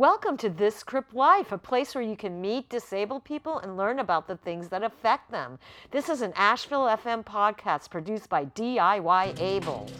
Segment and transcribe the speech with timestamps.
[0.00, 3.98] Welcome to This Crip Life, a place where you can meet disabled people and learn
[3.98, 5.58] about the things that affect them.
[5.90, 9.90] This is an Asheville FM podcast produced by DIY Able.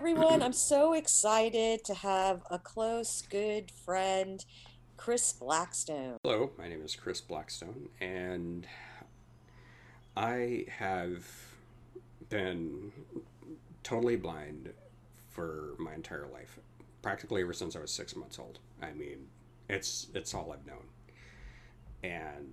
[0.00, 0.42] Everyone.
[0.42, 4.42] I'm so excited to have a close, good friend,
[4.96, 6.16] Chris Blackstone.
[6.24, 8.66] Hello, my name is Chris Blackstone, and
[10.16, 11.26] I have
[12.30, 12.92] been
[13.82, 14.70] totally blind
[15.28, 16.58] for my entire life,
[17.02, 18.58] practically ever since I was six months old.
[18.80, 19.26] I mean,
[19.68, 20.86] it's it's all I've known,
[22.02, 22.48] and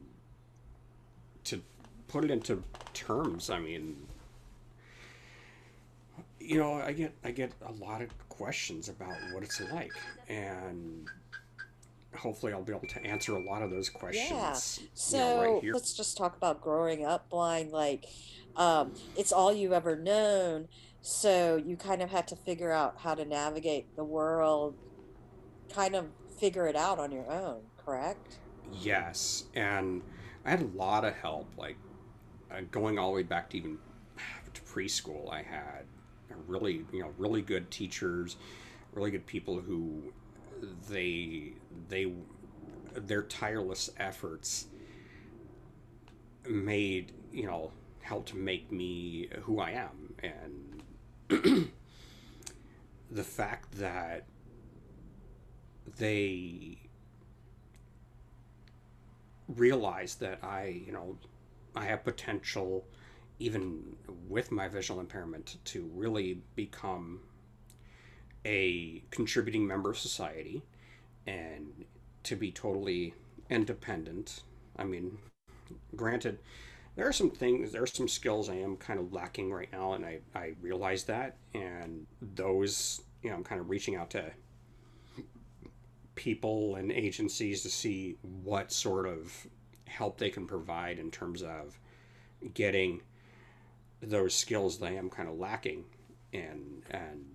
[1.46, 1.62] to
[2.10, 2.62] put it into
[2.94, 4.06] terms, I mean,
[6.48, 9.92] you know, I get I get a lot of questions about what it's like,
[10.30, 11.06] and
[12.16, 14.30] hopefully I'll be able to answer a lot of those questions.
[14.32, 14.54] Yeah.
[14.94, 17.72] So you know, right let's just talk about growing up blind.
[17.72, 18.06] Like,
[18.56, 20.70] um, it's all you've ever known,
[21.02, 24.74] so you kind of had to figure out how to navigate the world,
[25.74, 26.06] kind of
[26.40, 27.60] figure it out on your own.
[27.86, 28.38] Correct?
[28.72, 30.02] Yes, and
[30.46, 31.76] I had a lot of help, like
[32.50, 33.80] uh, going all the way back to even
[34.54, 35.30] to preschool.
[35.32, 35.84] I had
[36.48, 38.38] really you know really good teachers,
[38.94, 40.14] really good people who
[40.90, 41.54] they
[41.90, 42.12] they
[42.96, 44.68] their tireless efforts
[46.50, 50.14] made you know helped make me who I am.
[50.24, 50.84] And
[53.12, 54.26] the fact that
[55.98, 56.78] they
[59.48, 61.18] realized that I you know
[61.76, 62.86] I have potential
[63.40, 63.96] even
[64.28, 67.22] with my visual impairment, to really become
[68.46, 70.64] a contributing member of society
[71.26, 71.86] and
[72.24, 73.14] to be totally
[73.50, 74.44] independent.
[74.78, 75.18] I mean,
[75.96, 76.40] granted,
[76.96, 79.94] there are some things, there are some skills I am kind of lacking right now,
[79.94, 81.38] and I, I realize that.
[81.54, 84.32] And those, you know, I'm kind of reaching out to
[86.16, 89.48] people and agencies to see what sort of
[89.86, 91.80] help they can provide in terms of
[92.54, 93.02] getting
[94.02, 95.86] those skills that I am kind of lacking,
[96.34, 97.26] and and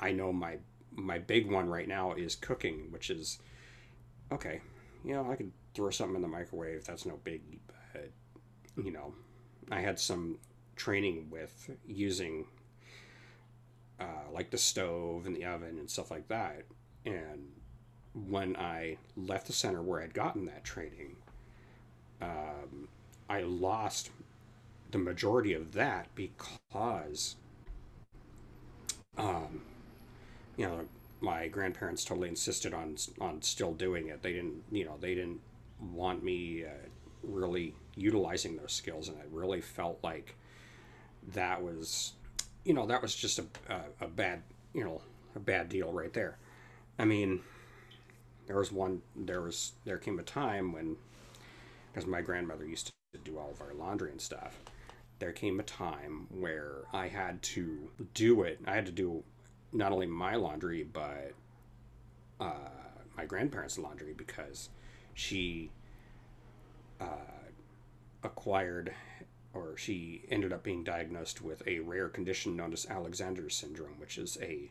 [0.00, 0.58] I know my
[0.92, 3.38] my big one right now is cooking, which is
[4.32, 4.60] okay.
[5.04, 6.84] You know, I could throw something in the microwave.
[6.84, 8.10] That's no big, but
[8.82, 9.14] you know,
[9.70, 10.38] I had some
[10.76, 12.46] training with using
[14.00, 16.62] uh, like the stove and the oven and stuff like that.
[17.04, 17.52] And
[18.14, 21.16] when I left the center where I'd gotten that training,
[22.22, 22.88] um,
[23.28, 24.10] I lost
[24.94, 27.34] the majority of that because
[29.18, 29.62] um,
[30.56, 30.86] you know
[31.20, 34.22] my grandparents totally insisted on on still doing it.
[34.22, 35.40] They didn't you know they didn't
[35.80, 36.68] want me uh,
[37.24, 40.34] really utilizing those skills and i really felt like
[41.32, 42.12] that was
[42.64, 44.42] you know that was just a, a, a bad
[44.74, 45.00] you know
[45.34, 46.38] a bad deal right there.
[47.00, 47.40] I mean
[48.46, 50.96] there was one there was there came a time when
[51.92, 54.58] because my grandmother used to do all of our laundry and stuff
[55.24, 58.60] there came a time where I had to do it.
[58.66, 59.24] I had to do
[59.72, 61.32] not only my laundry, but
[62.38, 62.68] uh,
[63.16, 64.68] my grandparents' laundry because
[65.14, 65.70] she
[67.00, 67.46] uh,
[68.22, 68.92] acquired
[69.54, 74.18] or she ended up being diagnosed with a rare condition known as Alexander syndrome, which
[74.18, 74.70] is a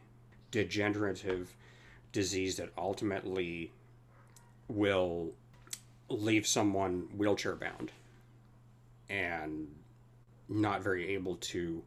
[0.51, 1.55] degenerative
[2.11, 3.71] disease that ultimately
[4.67, 5.31] will
[6.09, 7.91] leave someone wheelchair bound.
[9.09, 9.69] And
[10.49, 11.83] not very able to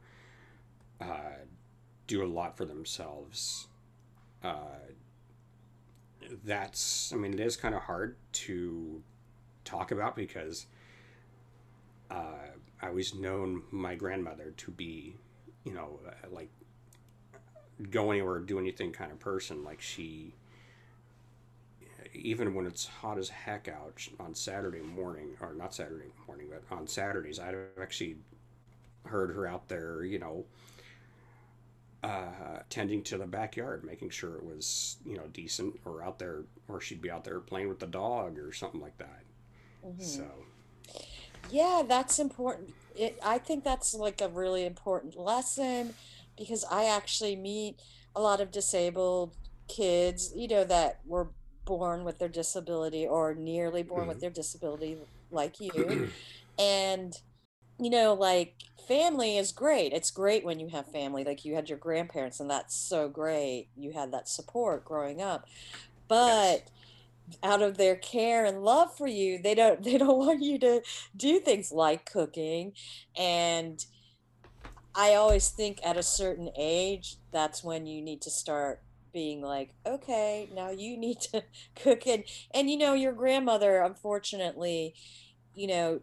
[1.00, 1.44] uh,
[2.06, 3.67] do a lot for themselves.
[4.43, 4.78] Uh,
[6.44, 9.03] that's, I mean, it is kind of hard to
[9.65, 10.67] talk about because
[12.11, 12.49] uh,
[12.81, 15.17] I always known my grandmother to be,
[15.65, 16.50] you know, uh, like
[17.91, 19.64] go anywhere, do anything kind of person.
[19.64, 20.35] Like she,
[22.14, 26.62] even when it's hot as heck out on Saturday morning, or not Saturday morning, but
[26.75, 28.17] on Saturdays, I'd actually
[29.06, 30.44] heard her out there, you know,
[32.03, 36.44] uh, tending to the backyard, making sure it was, you know, decent, or out there,
[36.69, 39.23] or she'd be out there playing with the dog or something like that.
[39.85, 40.03] Mm-hmm.
[40.03, 40.25] So,
[41.50, 42.75] yeah, that's important.
[42.94, 45.94] It, I think that's like a really important lesson
[46.38, 47.81] because I actually meet
[48.14, 49.35] a lot of disabled
[49.69, 51.29] kids, you know, that were
[51.64, 54.09] born with their disability or nearly born mm-hmm.
[54.11, 54.97] with their disability,
[55.31, 56.11] like you.
[56.59, 57.20] and
[57.78, 58.55] you know, like
[58.88, 59.93] family is great.
[59.93, 63.69] It's great when you have family, like you had your grandparents, and that's so great.
[63.76, 65.46] You had that support growing up.
[65.46, 65.56] Yes.
[66.08, 66.70] But
[67.43, 70.82] out of their care and love for you, they don't they don't want you to
[71.17, 72.73] do things like cooking.
[73.17, 73.84] And
[74.94, 78.82] I always think at a certain age, that's when you need to start
[79.12, 81.44] being like, okay, now you need to
[81.75, 84.94] cook and and you know, your grandmother, unfortunately,
[85.55, 86.00] you know,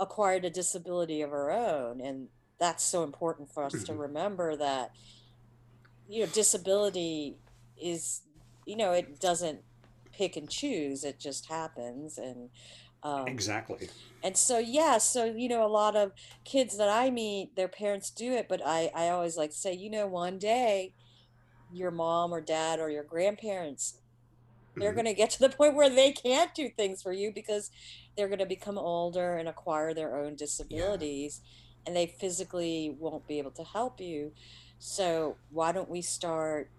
[0.00, 2.28] acquired a disability of her own, and
[2.60, 3.96] that's so important for us to Mhm.
[3.96, 4.90] remember that,
[6.06, 7.38] you know, disability
[7.80, 8.22] is,
[8.64, 9.60] you know, it doesn't
[10.12, 12.50] pick and choose, it just happens, and,
[13.02, 13.90] um, Exactly.
[14.22, 16.12] and so, yeah, so, you know, a lot of
[16.44, 19.74] kids that I meet, their parents do it, but I I always like to say,
[19.74, 20.94] you know, one day,
[21.70, 24.01] your mom or dad or your grandparents,
[24.78, 27.70] they're hmm gonna get to the point where they can't do things for you because
[28.16, 30.36] they're gonna become older and acquire their own
[30.68, 30.96] Yeah.
[30.96, 31.40] disabilities,
[31.86, 34.32] and they physically won't be able to help you.
[34.78, 36.70] So, why don't we start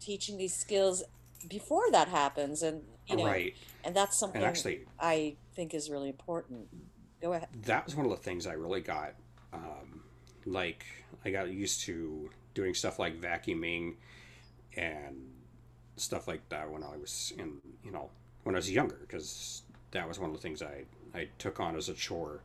[0.00, 1.02] teaching these skills
[1.48, 2.62] before that happens?
[2.62, 3.54] And, you know, Right.
[3.84, 6.68] and that's And something actually, I think is really important.
[7.22, 7.48] Go ahead.
[7.66, 9.14] that was one of the things I really got.
[9.52, 10.02] Um,
[10.46, 10.84] like,
[11.24, 13.94] I got used to doing stuff like vacuuming
[14.76, 15.16] and
[16.00, 18.10] stuff like that when I was in, you know,
[18.44, 19.62] when I was younger, because
[19.92, 22.40] that was one of the things I, I took on as a chore.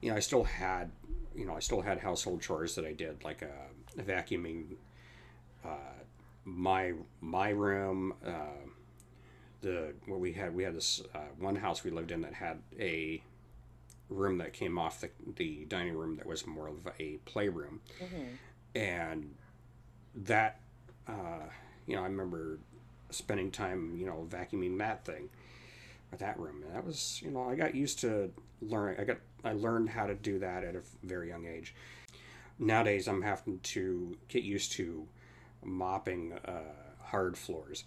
[0.00, 0.90] You know, I still had,
[1.34, 4.76] you know, I still had household chores that I did, like uh, vacuuming
[6.44, 8.14] my my room.
[8.24, 8.68] Uh,
[9.62, 12.58] the what we had, we had this uh, one house we lived in that had
[12.78, 13.22] a
[14.10, 18.24] room that came off the, the dining room that was more of a playroom, hmm
[18.74, 19.32] and
[20.16, 20.60] that,
[21.08, 21.46] uh,
[21.86, 22.58] you know, I remember
[23.14, 25.28] spending time, you know, vacuuming that thing
[26.12, 28.32] or that room, and that was, you know, I got used to
[28.62, 29.00] learning.
[29.00, 31.74] I got I learned how to do that at a very young age.
[32.58, 35.06] Nowadays, I'm having to get used to
[35.64, 36.60] mopping uh,
[37.02, 37.84] hard floors,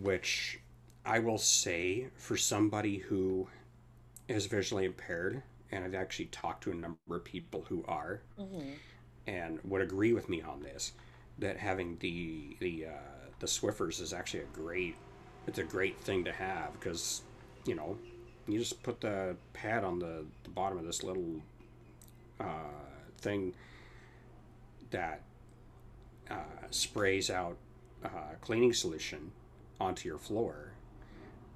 [0.00, 0.60] which
[1.04, 3.48] I will say for somebody who
[4.28, 8.74] is visually impaired, and I've actually talked to a number of people who are, hmm
[9.26, 10.92] and would agree with me on this,
[11.38, 14.96] that having the the uh, the Swiffers is actually a great
[15.46, 17.22] it's a great thing to have because
[17.66, 17.96] you know
[18.46, 21.40] you just put the pad on the, the bottom of this little
[22.40, 22.44] uh,
[23.18, 23.54] thing
[24.90, 25.22] that
[26.30, 27.56] uh, sprays out
[28.04, 29.30] uh, cleaning solution
[29.80, 30.72] onto your floor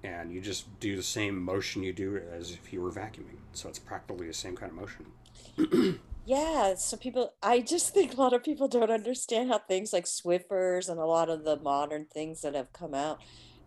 [0.02, 3.38] and you just do the same motion you do as if you were vacuuming.
[3.52, 8.16] So it's practically the same kind of motion Yeah, so people, I just think a
[8.20, 12.06] lot of people don't understand how things like Swiffers and a lot of the modern
[12.06, 13.18] things that have come out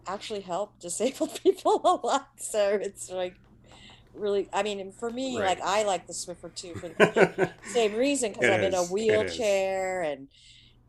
[0.08, 2.28] actually help disabled people a lot.
[2.40, 3.38] So it's like
[4.14, 6.98] really, I mean, for me, like I like the Swiffer too for the
[7.64, 10.30] same reason because I'm in a is it is wheelchair and,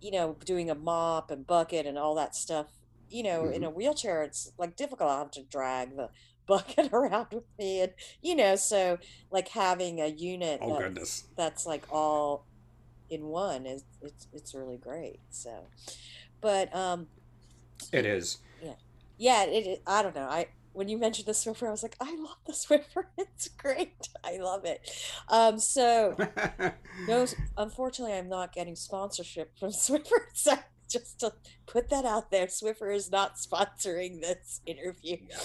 [0.00, 2.68] you know, doing a mop and bucket and all that stuff.
[3.10, 5.10] You know, in hmm a wheelchair, it's like difficult.
[5.10, 6.10] I have to drag the
[6.56, 8.98] bucket around with me and, you know, so
[9.30, 12.44] like having a unit oh that's goodness that's like all
[13.12, 15.20] in one is it's it's really great.
[15.30, 15.66] So,
[16.40, 17.06] but um,
[17.92, 18.74] it is yeah,
[19.18, 19.44] yeah.
[19.44, 20.22] It, it I don't know.
[20.28, 23.04] I when you mentioned the Swiffer, I was like, I love the Swiffer.
[23.18, 24.08] It's great.
[24.24, 24.88] I love it.
[25.28, 26.16] Um, so
[27.08, 27.26] no,
[27.58, 30.20] unfortunately, I'm not getting sponsorship from Swiffer.
[30.32, 30.56] So
[30.92, 31.32] just to
[31.66, 35.16] put that out there, Swiffer is not sponsoring this interview.
[35.28, 35.38] yeah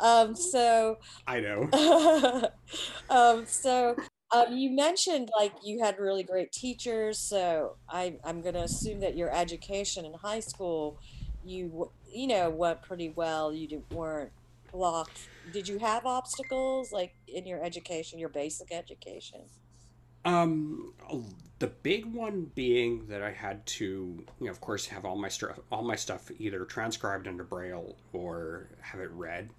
[0.00, 1.68] Um, so i know
[3.10, 3.96] um, so
[4.32, 9.14] um, you mentioned like you had really great teachers, so I I'm gonna assume that
[9.16, 10.98] your education in high school,
[11.44, 13.52] you you know went pretty well.
[13.52, 14.32] You didn't, weren't
[14.72, 15.28] blocked.
[15.52, 19.42] Did you have obstacles like in your education, your basic education?
[20.24, 20.94] Um,
[21.58, 25.28] the big one being that I had to, you know, of course, have all my
[25.28, 29.50] stuff, all my stuff either transcribed into Braille or have it read,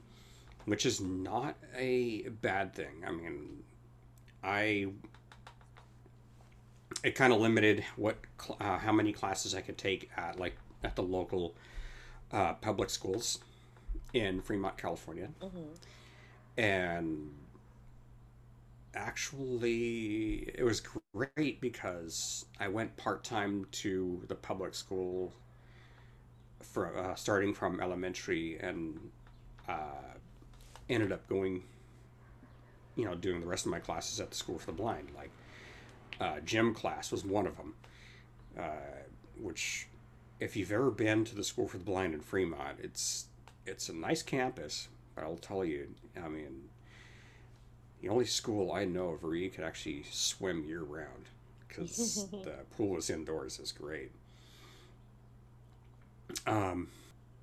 [0.65, 3.03] which is not a bad thing.
[3.05, 3.63] I mean,
[4.43, 4.87] I
[7.03, 8.17] it kind of limited what
[8.59, 11.55] uh, how many classes I could take at like at the local
[12.31, 13.39] uh, public schools
[14.13, 15.73] in Fremont, California, hmm
[16.55, 17.31] and
[18.95, 20.81] actually it was
[21.13, 25.33] great because I went part time to the public school
[26.61, 28.99] for uh, starting from elementary and
[29.67, 30.13] uh,
[30.89, 31.63] ended up going,
[32.95, 35.09] you know, doing the rest of my classes at the school for the blind.
[35.15, 35.31] Like
[36.21, 37.75] uh, gym class was one of them,
[38.59, 39.03] uh,
[39.39, 39.87] which
[40.39, 43.27] if you've ever been to the school for the blind in Fremont, it's
[43.65, 45.89] it's a nice campus, but I'll tell you,
[46.23, 46.69] I mean,
[48.03, 51.29] the only school I know of where you could actually swim year round
[51.65, 54.11] because the pool is indoors is great.
[56.45, 56.89] Um,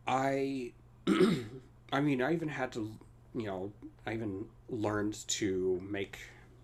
[0.07, 0.73] I,
[1.93, 2.93] I mean, I even had to,
[3.35, 3.73] you know,
[4.07, 6.19] I even learned to make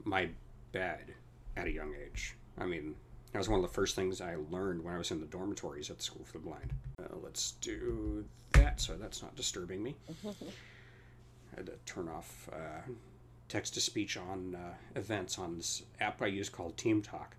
[0.05, 0.29] my
[0.73, 1.15] bed
[1.57, 2.37] at a young age.
[2.59, 2.95] I mean,
[3.33, 5.88] that was one of the first things I learned when I was in the dormitories
[5.88, 6.75] at the School for the Blind.
[7.00, 9.97] Uh, let's do that so that's not disturbing me.
[10.26, 12.91] I had to turn off uh,
[13.49, 17.37] text to speech on uh, events on this app I use called Team Talk.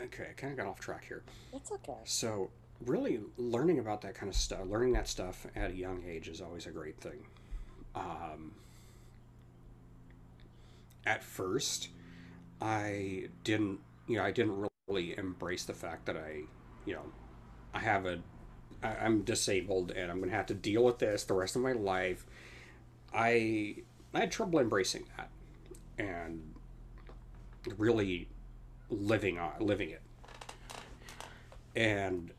[0.00, 1.22] Okay, I kind of got off track here.
[1.52, 1.94] That's okay.
[2.04, 2.50] So,
[2.84, 6.40] really, learning about that kind of stuff, learning that stuff at a young age is
[6.40, 7.24] always a great thing.
[7.94, 8.52] Um,
[11.04, 11.88] at first,
[12.60, 16.42] I didn't, you know, I didn't really embrace the fact that I,
[16.84, 17.04] you know,
[17.74, 18.20] I have a,
[18.82, 21.62] I, I'm disabled and I'm going to have to deal with this the rest of
[21.62, 22.26] my life.
[23.12, 23.76] I,
[24.14, 25.30] I had trouble embracing that,
[25.98, 26.54] and
[27.76, 28.28] really
[28.90, 30.02] living on living it.
[31.76, 32.32] And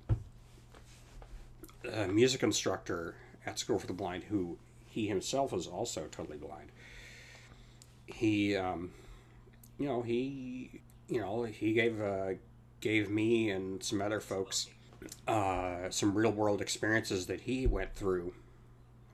[1.92, 6.72] a music instructor at School for the Blind, who he himself is also totally blind.
[8.08, 8.92] He, um,
[9.78, 12.34] you know, he, you know, he gave uh,
[12.82, 14.68] gave me and some other folks
[15.28, 18.34] uh, some real world experiences that he went through,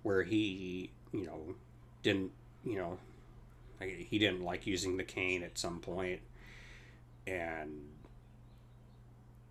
[0.04, 1.56] where he, you know,
[2.04, 2.32] didn't,
[2.64, 2.98] you know,
[3.80, 6.22] he didn't like using the cane at some point
[7.28, 7.90] and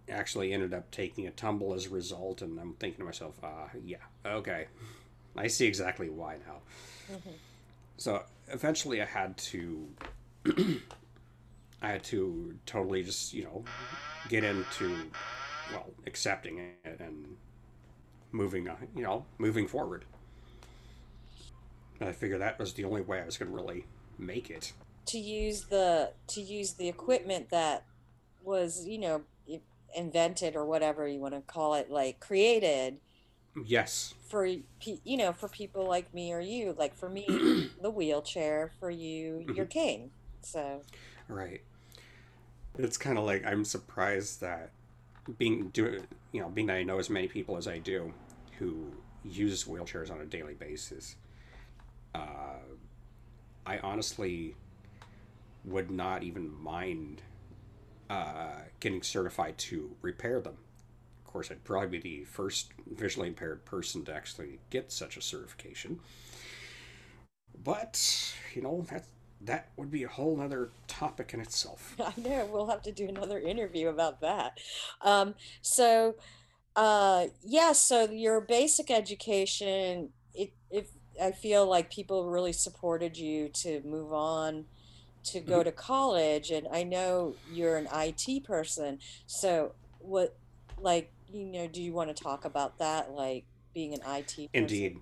[0.09, 2.43] actually ended up taking a tumble as a result.
[2.43, 4.67] And I'm thinking to myself, uh, yeah, okay,
[5.37, 7.17] I see exactly why now.
[7.17, 7.31] Mm-hmm.
[7.97, 9.89] So eventually, I had to,
[11.83, 13.65] I had to totally just you know
[14.29, 15.11] get into
[15.73, 17.37] well accepting it and
[18.33, 20.05] moving, on, you know, moving forward.
[22.01, 23.87] I figured that was the only way I was going to really
[24.19, 24.73] make it.
[25.07, 27.85] to use the to use the equipment that
[28.43, 29.23] was you know
[29.95, 32.99] invented or whatever you want to call it like created
[33.65, 34.15] yes.
[34.29, 38.91] for you know for people like me or you like for me the wheelchair for
[38.91, 39.79] you your mm-hmm.
[39.79, 40.11] cane
[40.43, 40.83] so.
[41.27, 41.63] Right.
[42.79, 44.71] It's kind of like i'm surprised that
[45.39, 46.03] being do
[46.33, 48.13] you know being that i know as many people as i do
[48.59, 48.93] who
[49.25, 51.17] use wheelchairs on a daily basis
[52.15, 52.59] uh,
[53.67, 54.55] i honestly
[55.65, 57.23] would not even mind
[58.11, 60.57] uh, getting certified to repair them.
[61.25, 65.23] Of course, I'd probably be the first visually impaired person to actually get such a
[65.23, 66.01] certification.
[67.63, 69.07] But, you know, that,
[69.41, 71.97] that would be a whole other topic in itself.
[72.01, 72.49] I know.
[72.53, 74.59] We'll have to do another interview about that.
[75.01, 76.17] Um, so,
[76.77, 80.11] uh, yeah, so your basic education,
[81.21, 84.67] I feel like people really supported you to move on
[85.25, 85.65] to go mm-hmm.
[85.65, 90.37] to college and i know you're an it person so what
[90.79, 94.49] like you know do you want to talk about that like being an it person?
[94.53, 94.99] indeed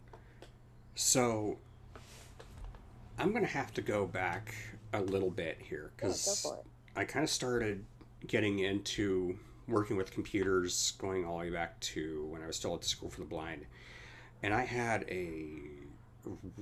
[0.95, 1.59] so
[3.19, 4.55] i'm gonna have to go back
[4.95, 7.85] a little bit here because yeah, i kind of started
[8.27, 12.75] getting into working with computers going all the way back to when i was still
[12.75, 13.65] at the school for the blind
[14.43, 15.59] and i had a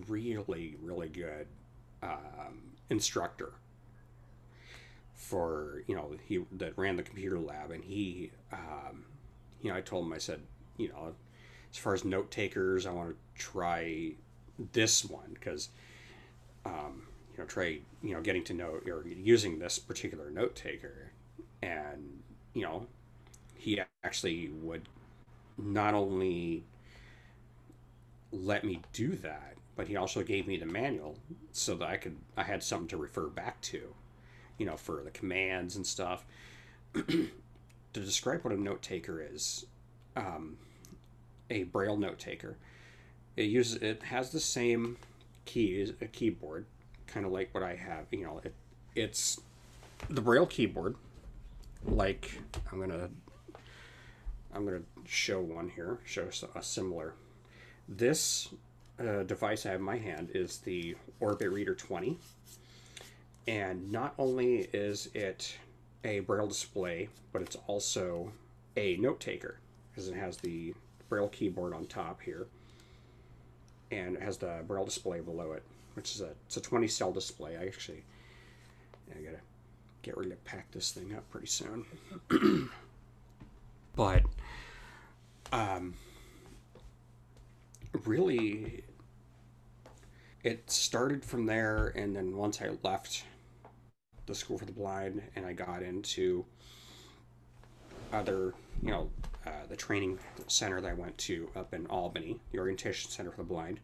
[0.08, 1.46] really really good
[2.02, 3.52] um, instructor
[5.14, 7.70] for you know he that ran the computer lab.
[7.70, 9.04] And he um,
[9.62, 10.40] you know I told him I said
[10.76, 11.14] you know
[11.70, 14.12] as far as note takers I want to try
[14.72, 15.68] this one because
[16.64, 17.02] um,
[17.32, 21.12] you know try you know getting to know or using this particular note taker.
[21.62, 22.22] And
[22.54, 22.86] you know
[23.56, 24.88] he actually would
[25.58, 26.64] not only
[28.32, 31.16] let me do that but he also gave me the manual
[31.52, 33.94] so that I could I had something to refer back to,
[34.58, 36.26] you know, for the commands and stuff.
[36.92, 37.30] to
[37.94, 39.64] describe what a note taker is,
[40.16, 40.58] um,
[41.48, 42.58] a braille note taker,
[43.38, 44.98] it uses it has the same
[45.46, 46.66] keys, a keyboard,
[47.06, 48.04] kind of like what I have.
[48.10, 48.52] You know, it
[48.94, 49.40] it's
[50.10, 50.94] the braille keyboard.
[51.86, 52.38] Like
[52.70, 53.08] I'm gonna
[54.52, 57.14] I'm gonna show one here, show a similar.
[57.90, 58.48] This
[59.00, 62.16] uh, device I have in my hand is the Orbit Reader 20.
[63.48, 65.56] And not only is it
[66.04, 68.30] a braille display, but it's also
[68.76, 69.58] a note taker
[69.90, 70.72] because it has the
[71.08, 72.46] braille keyboard on top here
[73.90, 77.10] and it has the braille display below it, which is a it's a 20 cell
[77.10, 77.56] display.
[77.56, 78.04] I actually
[79.10, 79.40] I gotta
[80.02, 81.84] get ready to pack this thing up pretty soon.
[83.96, 84.22] but
[85.52, 85.94] um,
[88.04, 88.84] really
[90.42, 93.24] it started from there, and then once I left
[94.26, 96.44] the school for the blind and I got into
[98.12, 99.10] other, you know,
[99.46, 103.38] uh, the training center that I went to up in Albany, the Orientation Center for
[103.38, 103.80] the Blind.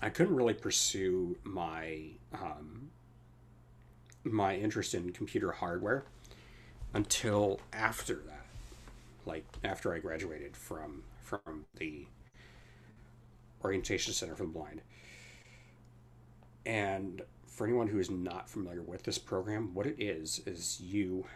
[0.00, 2.90] I couldn't really pursue my um,
[4.24, 6.04] my interest in computer hardware
[6.94, 8.46] until after that,
[9.26, 12.06] like after I graduated from from the
[13.62, 14.80] Orientation Center for the Blind.
[16.64, 21.26] And for anyone who is not familiar with this program, what it is is you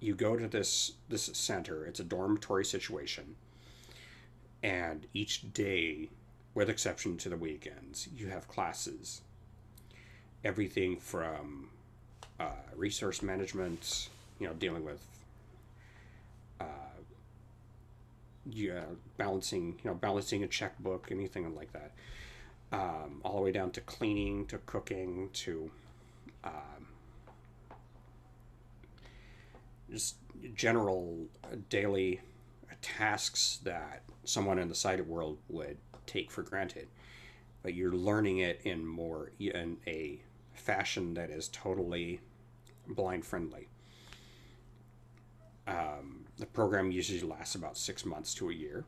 [0.00, 1.84] you go to this this center.
[1.84, 3.36] It's a dormitory situation,
[4.62, 6.08] and each day,
[6.54, 9.20] with exception to the weekends, you have classes.
[10.44, 11.68] Everything from
[12.40, 14.08] uh, resource management,
[14.40, 15.00] you know, dealing with
[16.60, 16.64] uh,
[18.48, 18.84] yeah,
[19.16, 21.92] balancing, you know, balancing a checkbook, anything like that,
[22.72, 25.70] um, all the way down to cleaning, to cooking, to
[26.44, 26.86] um,
[29.90, 30.16] just
[30.54, 31.26] general
[31.68, 32.20] daily
[32.80, 36.88] tasks that someone in the sighted world would take for granted,
[37.62, 40.20] but you're learning it in more in a
[40.52, 42.20] fashion that is totally
[42.88, 43.68] blind friendly.
[45.66, 48.84] Um, the program usually lasts about six months to a year,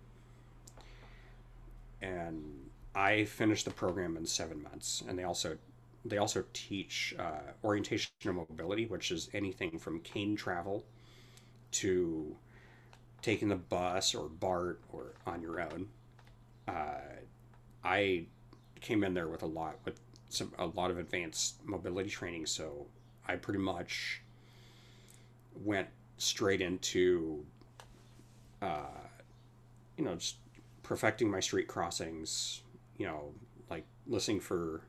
[2.02, 5.02] and I finished the program in seven months.
[5.08, 5.56] And they also
[6.04, 10.84] they also teach uh, orientation and mobility, which is anything from cane travel
[11.72, 12.36] to
[13.22, 15.88] taking the bus or BART or on your own.
[16.68, 17.00] Uh,
[17.82, 18.26] I
[18.80, 22.86] came in there with a lot with some a lot of advanced mobility training, so
[23.26, 24.20] I pretty much
[25.54, 27.44] went straight into,
[28.62, 29.08] uh,
[29.96, 30.36] you know, just
[30.82, 32.62] perfecting my street crossings.
[32.96, 33.34] You know,
[33.70, 34.82] like listening for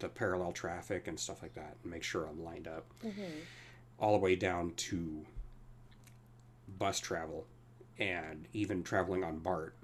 [0.00, 2.86] the parallel traffic and stuff like that, and make sure I'm lined up.
[3.04, 3.40] Mm-hmm.
[3.98, 5.24] All the way down to
[6.78, 7.46] bus travel
[7.98, 9.74] and even traveling on BART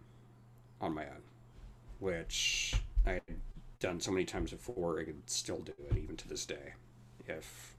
[0.81, 1.23] on my own,
[1.99, 2.75] which
[3.07, 3.23] I had
[3.81, 6.75] done so many times before, I could still do it even to this day.
[7.27, 7.74] If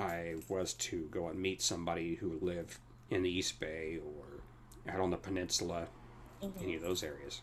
[0.00, 2.78] I was to go and meet somebody who lived
[3.10, 5.86] in the East Bay or out on the peninsula,
[6.42, 6.62] mm-hmm.
[6.62, 7.42] any of those areas.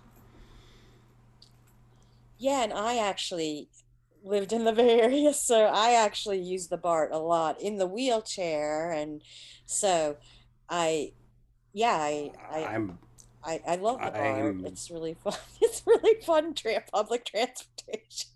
[2.38, 3.70] Yeah, and I actually
[4.24, 7.88] lived in the Bay Area, so I actually used the BART a lot in the
[7.88, 9.22] wheelchair, and
[9.66, 10.18] so
[10.70, 11.14] I,
[11.74, 12.98] yeah, I, I, I'm,
[13.44, 14.16] I, I love the BART.
[14.16, 15.34] Am, it's really fun.
[15.62, 18.30] It's really fun tra- public transportation.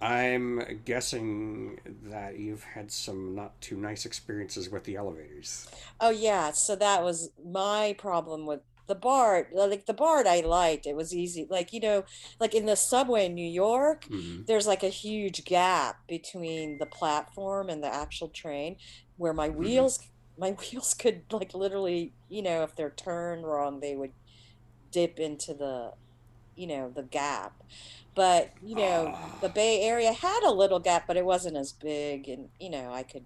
[0.00, 5.68] I'm guessing that you've had some not too nice experiences with the elevators.
[6.00, 10.86] Oh yeah, so that was my problem with the BART, like the BART I liked.
[10.86, 11.46] It was easy.
[11.48, 12.04] Like, you know,
[12.38, 14.42] like in the subway in New York, mm-hmm.
[14.46, 18.76] there's like a huge gap between the platform and the actual train
[19.16, 19.58] where my mm-hmm.
[19.58, 20.00] wheels
[20.38, 24.12] my wheels could like literally, you know, if they're turned wrong, they would
[24.90, 25.92] dip into the
[26.56, 27.62] you know, the gap.
[28.14, 29.38] But, you know, oh.
[29.40, 32.92] the Bay Area had a little gap, but it wasn't as big and, you know,
[32.92, 33.24] I could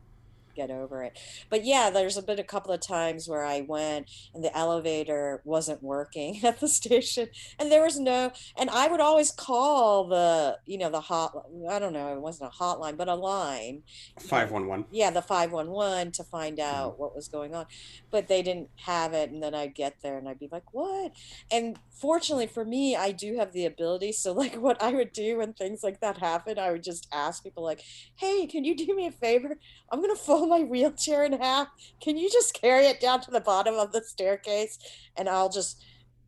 [0.59, 1.18] get over it.
[1.49, 5.83] But yeah, there's been a couple of times where I went and the elevator wasn't
[5.83, 10.79] working at the station and there was no and I would always call the, you
[10.79, 11.33] know, the hot
[11.71, 13.83] I don't know, it wasn't a hotline, but a line.
[14.18, 14.87] 511.
[14.90, 16.75] Yeah, the 511 to find mm-hmm.
[16.75, 17.03] out mm-hmm.
[17.03, 17.66] what was going on.
[18.11, 21.12] But they didn't have it and then I'd get there and I'd be like, "What?"
[21.51, 25.38] And fortunately for me, I do have the ability, so like what I would do
[25.38, 27.83] when things like that happen, I would just ask people like,
[28.16, 29.57] "Hey, can you do me a favor?
[29.90, 31.69] I'm going to fold my wheelchair in half.
[32.01, 34.79] Can you just carry it down to the bottom of the staircase
[35.17, 35.85] and I'll just,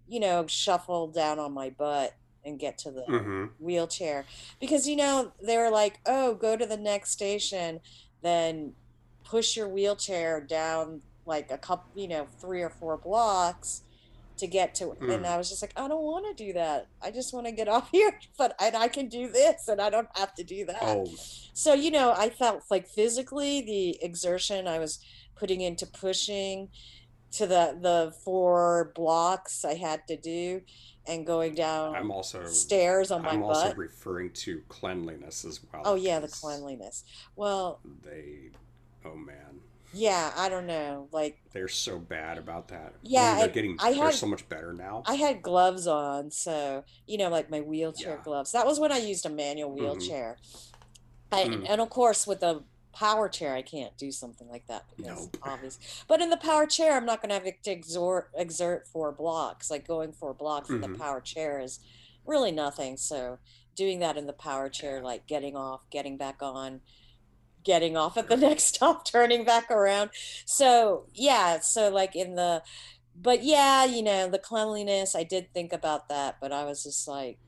[0.09, 3.47] you know, shuffle down on my butt and get to the mm-hmm.
[3.59, 4.25] wheelchair?
[4.61, 7.81] Because, you know, they were like, oh, go to the next station,
[8.23, 8.73] then
[9.25, 13.83] push your wheelchair down like a couple, you know, three or four blocks
[14.41, 15.15] to get to mm.
[15.15, 17.53] and i was just like i don't want to do that i just want to
[17.53, 20.65] get off here but and i can do this and i don't have to do
[20.65, 21.07] that oh.
[21.53, 24.99] so you know i felt like physically the exertion i was
[25.37, 26.69] putting into pushing
[27.31, 30.61] to the the four blocks i had to do
[31.07, 33.57] and going down i'm also stairs on my I'm butt.
[33.57, 37.05] also referring to cleanliness as well oh yeah the cleanliness
[37.37, 38.51] well they
[39.05, 39.61] oh man
[39.93, 41.09] yeah, I don't know.
[41.13, 42.95] Like they're so bad about that.
[43.03, 45.03] Yeah, they're getting I they're so much better now.
[45.07, 48.25] I had gloves on, so you know, like my wheelchair yeah.
[48.25, 48.53] gloves.
[48.53, 49.85] That was when I used a manual mm-hmm.
[49.85, 50.39] wheelchair.
[50.43, 50.71] Mm-hmm.
[51.33, 51.67] I, mm.
[51.69, 55.37] And of course, with a power chair, I can't do something like that because Nope.
[55.43, 55.79] obvious.
[56.09, 59.71] But in the power chair, I'm not going to have to exert exert four blocks.
[59.71, 61.81] Like going four blocks in the hmm power chair is
[62.27, 62.97] really nothing.
[62.97, 63.39] So
[63.75, 65.05] doing that in the power chair, Yeah.
[65.05, 66.81] like getting off, getting back on,
[67.65, 70.11] getting off at the next stop, turning back around.
[70.47, 72.63] So yeah, so like in the,
[73.15, 77.09] but yeah, you know, the cleanliness, I did think about that, but I was just
[77.09, 77.39] like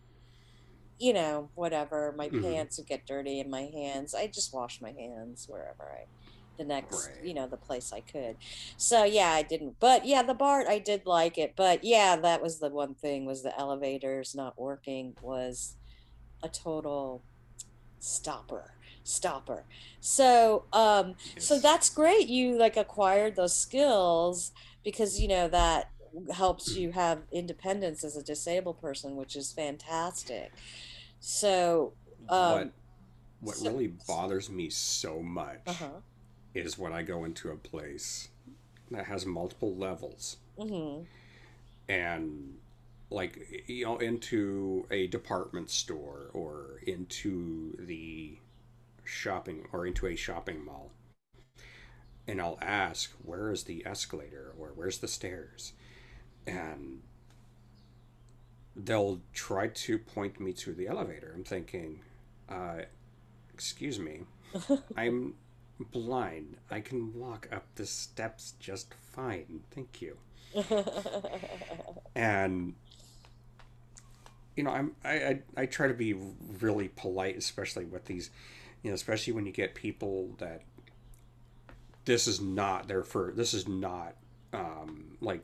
[0.98, 4.14] you know, whatever, my hmm pants would get dirty in my hands.
[4.14, 6.04] I just wash my hands wherever I,
[6.58, 7.18] the next, Right.
[7.20, 8.36] you know, the place I could.
[8.76, 11.54] So yeah, I didn't, but yeah, the BART, I did like it.
[11.56, 15.76] But yeah, that was the one thing was the elevators not working was
[16.42, 17.24] a total
[18.00, 18.72] stopper,
[19.04, 19.64] stopper.
[20.00, 22.28] So, um, so that's great.
[22.28, 24.52] You like acquired those skills
[24.84, 25.90] because, you know, that
[26.34, 30.52] helps you have independence as a disabled person, which is fantastic.
[31.20, 31.94] So,
[32.26, 32.72] What um,
[33.40, 36.00] what so, really bothers me so much uh-huh.
[36.54, 38.28] is when I go into a place
[38.90, 41.04] that has multiple levels Mm-hmm.
[41.88, 42.54] and
[43.10, 48.38] like you know into a department store or into the
[49.04, 50.90] shopping or into a shopping mall
[52.26, 55.72] and I'll ask where is the escalator or where's the stairs
[56.46, 57.02] and
[58.74, 61.32] they'll try to point me to the elevator.
[61.34, 62.00] I'm thinking,
[62.48, 62.82] uh,
[63.52, 64.22] excuse me,
[64.96, 65.34] I'm
[65.92, 66.56] blind.
[66.70, 69.62] I can walk up the steps just fine.
[69.70, 70.16] Thank you.
[72.14, 72.74] And
[74.56, 76.14] you know, I'm I, I I try to be
[76.60, 78.30] really polite, especially with these,
[78.82, 80.62] you know, especially when you get people that
[82.04, 83.36] this is not their first.
[83.36, 84.14] This is not
[84.52, 85.42] um, like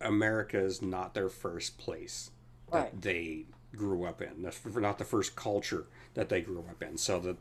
[0.00, 2.30] America is not their first place
[2.70, 2.90] Right.
[2.92, 4.42] that they grew up in.
[4.42, 6.96] That's not the first culture that they grew up in.
[6.98, 7.36] So that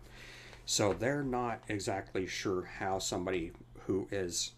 [0.65, 3.51] so they're not exactly sure how somebody
[3.85, 4.51] who is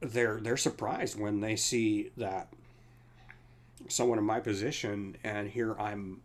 [0.00, 2.48] they're they're surprised when they see that
[3.88, 6.20] someone in my position and here I'm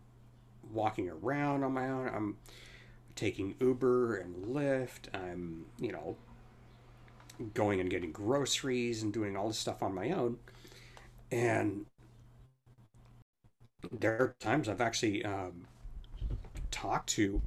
[0.72, 2.08] walking around on my own.
[2.08, 2.36] I'm
[3.14, 5.14] taking Uber and Lyft.
[5.14, 6.16] I'm, you know,
[7.54, 10.38] going and getting groceries and doing all this stuff on my own.
[11.30, 11.86] And
[13.90, 15.66] there are times I've actually um,
[16.70, 17.40] talked to,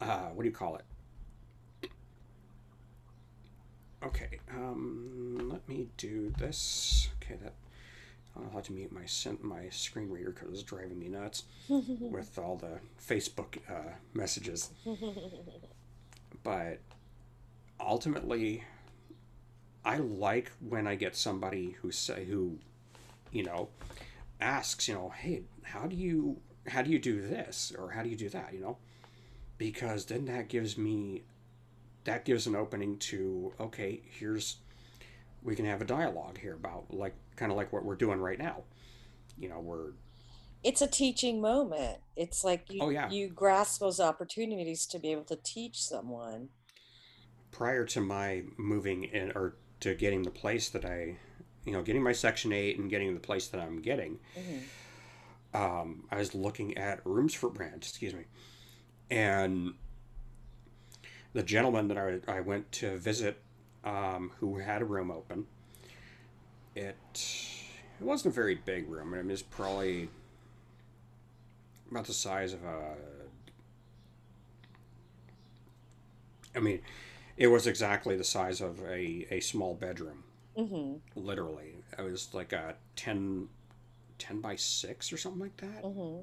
[0.00, 0.84] uh, what do you call it?
[4.02, 7.08] Okay, um, let me do this.
[7.16, 7.52] Okay, that
[8.44, 9.06] I'll have to mute my
[9.42, 14.70] my screen reader because it's driving me nuts with all the Facebook uh, messages.
[16.42, 16.80] But
[17.78, 18.64] ultimately,
[19.84, 22.58] I like when I get somebody who say who,
[23.32, 23.68] you know,
[24.40, 28.08] asks, you know, hey, how do you how do you do this or how do
[28.08, 28.76] you do that, you know?
[29.58, 31.22] Because then that gives me
[32.04, 34.56] that gives an opening to okay, here's
[35.42, 38.38] we can have a dialogue here about like kind of like what we're doing right
[38.38, 38.62] now.
[39.38, 39.92] You know, we're
[40.62, 41.98] It's a teaching moment.
[42.16, 46.50] It's like you oh yeah, you grasp those opportunities to be able to teach someone.
[47.50, 51.16] prior to my moving in or to getting the place that I,
[51.64, 54.58] you know, getting my section 8 and getting the place that I'm getting, hmm
[55.52, 58.24] um, I was looking at rooms for rent, excuse me.
[59.10, 59.74] And
[61.32, 63.42] the gentleman that I, I went to visit
[63.84, 65.46] um, who had a room open,
[66.74, 66.96] it
[68.00, 69.12] it wasn't a very big room.
[69.14, 70.08] I mean, it was probably
[71.90, 72.94] about the size of a.
[76.54, 76.80] I mean,
[77.36, 80.24] it was exactly the size of a, a small bedroom,
[80.56, 81.76] hmm literally.
[81.98, 83.48] It was like a 10
[84.18, 85.84] 10 by 6 or something like that.
[85.84, 86.20] hmm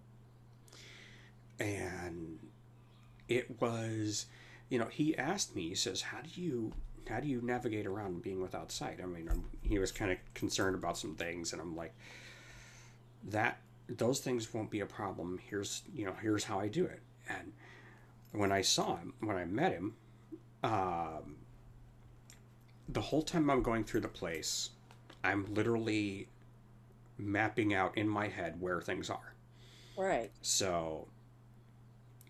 [1.60, 2.40] And
[3.28, 4.28] it was,
[4.70, 6.74] you know, he asked me, he says, how do you.
[7.10, 9.00] How do you navigate around being without sight?
[9.02, 11.94] I mean, I'm, he was kind of concerned about some things, and I'm like,
[13.30, 15.40] that those things won't be a problem.
[15.50, 17.02] Here's you know here's how I do it.
[17.30, 17.54] And
[18.32, 19.96] when I saw him, when I met him,
[20.64, 21.38] um,
[22.90, 24.72] the whole time I'm going through the place,
[25.24, 26.28] I'm literally
[27.18, 29.34] mapping out in my head where things are.
[29.98, 30.32] Right.
[30.42, 31.08] So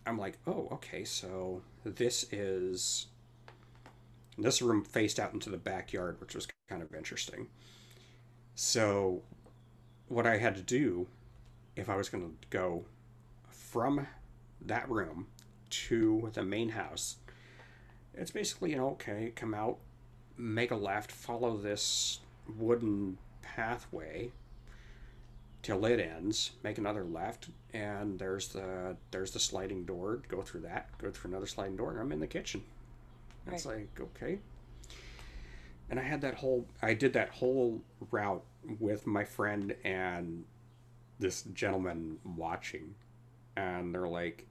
[0.06, 3.08] I'm like, oh, okay, so this is
[4.38, 7.48] this room faced out into the backyard, which was kind of interesting.
[8.56, 9.24] So
[10.08, 11.08] what I had to do
[11.78, 12.86] if I was going to go
[13.50, 14.08] from
[14.66, 15.28] that room
[15.70, 17.18] to the main house,
[18.14, 19.78] it's basically, you know, okay, come out,
[20.38, 22.20] make a left, follow this
[22.58, 24.32] wooden pathway,
[25.62, 30.22] till it ends, make another left, and there's the there's the sliding door.
[30.28, 32.64] Go through that, go through another sliding door, and I'm in the kitchen.
[33.52, 33.78] It's right.
[33.78, 34.40] like okay.
[35.90, 37.82] And I had that whole I did that whole
[38.12, 38.44] route
[38.80, 40.44] with my friend and
[41.20, 42.94] this gentleman watching,
[43.56, 44.46] and they're like,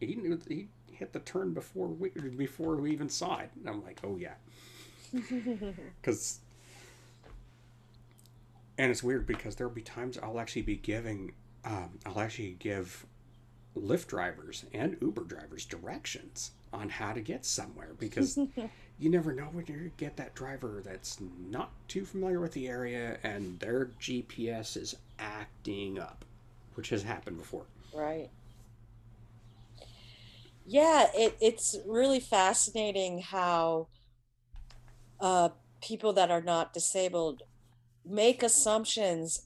[0.00, 3.50] he knew he hit the turn before we before we even saw it.
[3.58, 4.34] And I'm like, oh yeah,
[5.12, 6.40] because
[8.78, 11.32] and it's weird because there'll be times I'll actually be giving,
[11.64, 13.06] um, I'll actually give
[13.76, 18.38] Lyft drivers and Uber drivers directions on how to get somewhere because
[18.98, 23.18] you never know when you get that driver that's not too familiar with the area
[23.22, 26.24] and their GPS is acting up,
[26.74, 27.64] which has happened before.
[27.94, 28.30] Right.
[30.64, 33.88] Yeah, it, it's really fascinating how
[35.20, 35.50] uh,
[35.82, 37.42] people that are not disabled
[38.04, 39.42] make assumptions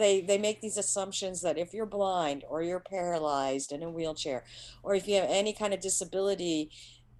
[0.00, 4.44] they they make these assumptions that if you're blind or you're paralyzed in a wheelchair
[4.82, 6.70] or if you have any kind of disability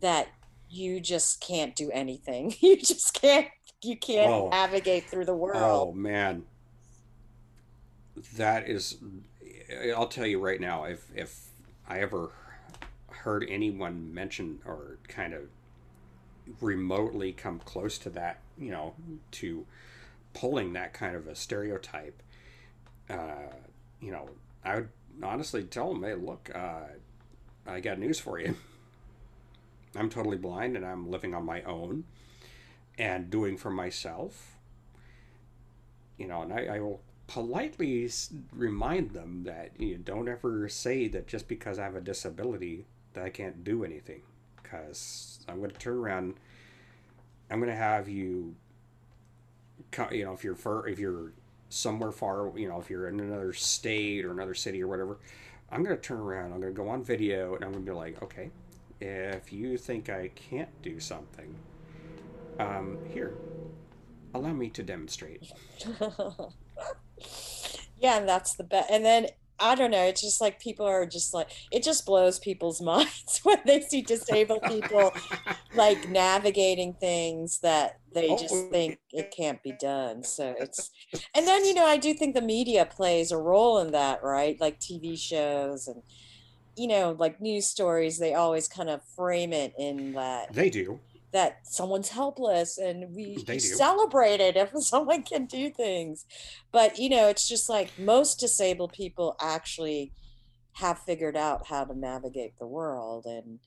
[0.00, 0.28] that
[0.68, 2.54] you just can't do anything.
[2.60, 3.46] You just can't
[3.82, 4.48] you can't oh.
[4.48, 5.90] navigate through the world.
[5.90, 6.44] Oh man.
[8.36, 8.98] That is
[9.70, 11.46] eh, i'll tell you right now if if
[11.88, 12.32] i ever
[13.08, 15.42] heard anyone mention or kind of
[16.60, 19.16] remotely come close to that you know mm-hmm.
[19.30, 19.64] to
[20.32, 22.22] pulling that kind of a stereotype,
[23.10, 23.54] uh,
[24.00, 24.28] you know,
[24.64, 24.88] I would
[25.22, 26.84] honestly tell them, hey, look, uh,
[27.66, 28.56] I got news for you.
[29.96, 32.04] I'm totally blind and I'm living on my own
[32.98, 34.56] and doing for myself.
[36.16, 38.08] You know, and I, I will politely
[38.52, 42.86] remind them that you know, don't ever say that just because I have a disability
[43.14, 44.22] that I can't do anything.
[44.62, 46.34] Because I'm going to turn around,
[47.50, 48.54] I'm going to have you
[50.12, 51.32] you know if you're if you're
[51.70, 55.18] somewhere far you know if you're in another state or another city or whatever
[55.70, 57.90] i'm going to turn around i'm going to go on video and i'm going to
[57.90, 58.50] be like okay
[59.00, 61.54] if you think i can't do something
[62.58, 63.34] um, here
[64.34, 65.50] allow me to demonstrate.
[68.00, 69.26] Yeah and that's the best and then
[69.60, 70.04] I don't know.
[70.04, 74.02] It's just like people are just like it just blows people's minds when they see
[74.02, 75.12] disabled people
[75.74, 80.24] like navigating things that they oh, just oh, think it can't be done.
[80.24, 80.90] So it's
[81.34, 84.60] and then you know I do think the media plays a role in that, right?
[84.60, 86.02] Like TV shows and
[86.76, 88.18] you know like news stories.
[88.18, 90.98] They always kind of frame it in that they do
[91.32, 96.26] that someone's helpless and we celebrate it if someone can do things.
[96.72, 100.12] But you know it's just like most disabled people actually
[100.74, 103.58] have figured out how to navigate the world and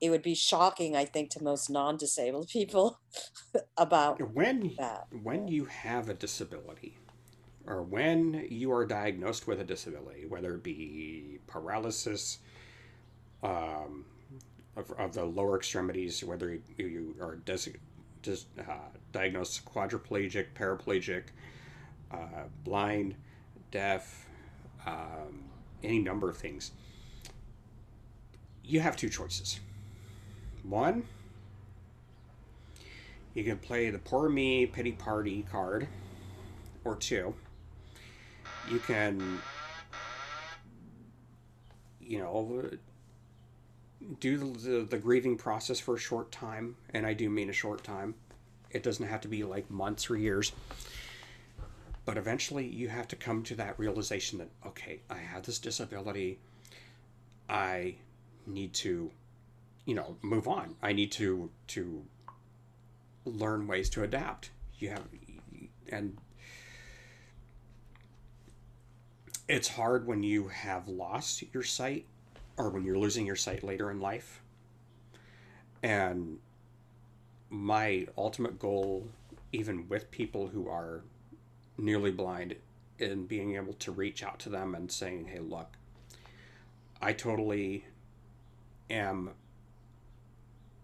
[0.00, 3.00] it would be shocking i think to most non-disabled people
[3.76, 6.98] about when that when you have a disability
[7.66, 12.38] or when you are diagnosed with a disability whether it be paralysis
[13.42, 14.04] um,
[14.76, 17.78] of, of the lower extremities, whether you, are des-
[18.22, 18.74] des- uh,
[19.12, 21.24] diagnosed quadriplegic, paraplegic,
[22.10, 23.14] uh, blind,
[23.70, 24.26] deaf,
[24.86, 25.44] um,
[25.82, 26.72] any number of things,
[28.64, 29.60] you have two choices.
[30.62, 31.04] One,
[33.34, 35.86] you can play the poor me pity party card,
[36.84, 37.34] or two,
[38.70, 39.40] you can,
[42.00, 42.28] you know,
[44.20, 47.82] do the, the, grieving process for a short time, and I do mean a short
[47.84, 48.14] time.
[48.70, 50.52] It doesn't have to be like months or years.
[52.04, 56.38] But eventually, you have to come to that realization that, okay, I have this disability.
[57.48, 57.94] I
[58.46, 59.10] need to,
[59.86, 60.76] you know, move on.
[60.82, 62.04] I need to to
[63.24, 64.50] learn ways to adapt.
[64.78, 65.04] You have,
[65.90, 66.18] and
[69.48, 72.06] it's hard when you have lost your sight
[72.56, 74.42] or when you're losing your sight later in life.
[75.82, 76.38] And
[77.50, 79.08] my ultimate goal,
[79.52, 81.02] even with people who are
[81.76, 82.56] nearly blind,
[82.98, 85.76] in being able to reach out to them and saying, hey, look,
[87.02, 87.84] I totally
[88.88, 89.30] am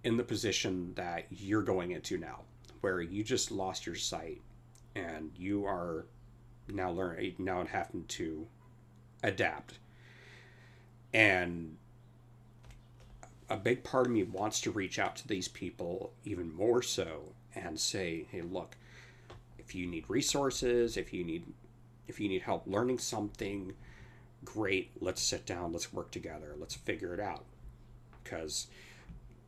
[0.03, 2.41] in the position that you're going into now,
[2.81, 4.41] where you just lost your sight
[4.95, 6.07] and you are
[6.69, 8.47] now learning, now having to
[9.23, 9.79] adapt
[11.13, 11.77] and
[13.49, 17.33] a big part of me wants to reach out to these people even more so
[17.55, 18.77] and say, hey, look,
[19.59, 21.45] if you need resources, if you need
[22.07, 23.73] if you need help learning something,
[24.45, 27.45] great, let's sit down, let's work together, let's figure it out.
[28.23, 28.67] Because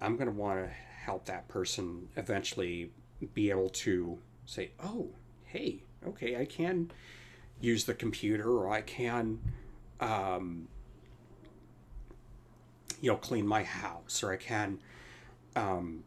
[0.01, 2.93] I'm going to want to help that person eventually
[3.35, 5.09] be able to say, oh,
[5.45, 6.93] hey, okay, I can
[7.61, 9.41] use the computer or I can
[10.01, 10.69] um,
[13.03, 14.81] you know clean my house or I can
[15.57, 16.05] um,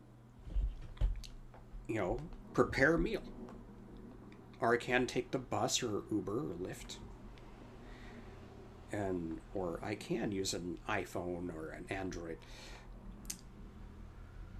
[1.87, 2.19] you know
[2.53, 3.21] prepare a meal
[4.59, 6.97] or I can take the bus or Uber or Lyft
[8.91, 12.37] and or I can use an iPhone or an Android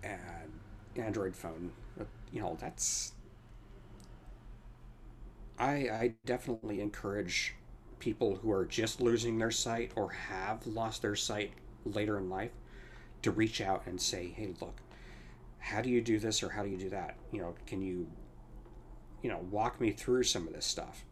[0.03, 0.51] and
[0.95, 1.71] Android phone.
[2.31, 3.13] You know, that's
[5.59, 7.55] I I definitely encourage
[7.99, 11.53] people who are just losing their sight or have lost their sight
[11.85, 12.51] later in life
[13.21, 14.81] to reach out and say, "Hey, look,
[15.59, 17.17] how do you do this or how do you do that?
[17.31, 18.07] You know, can you
[19.21, 21.03] you know, walk me through some of this stuff?"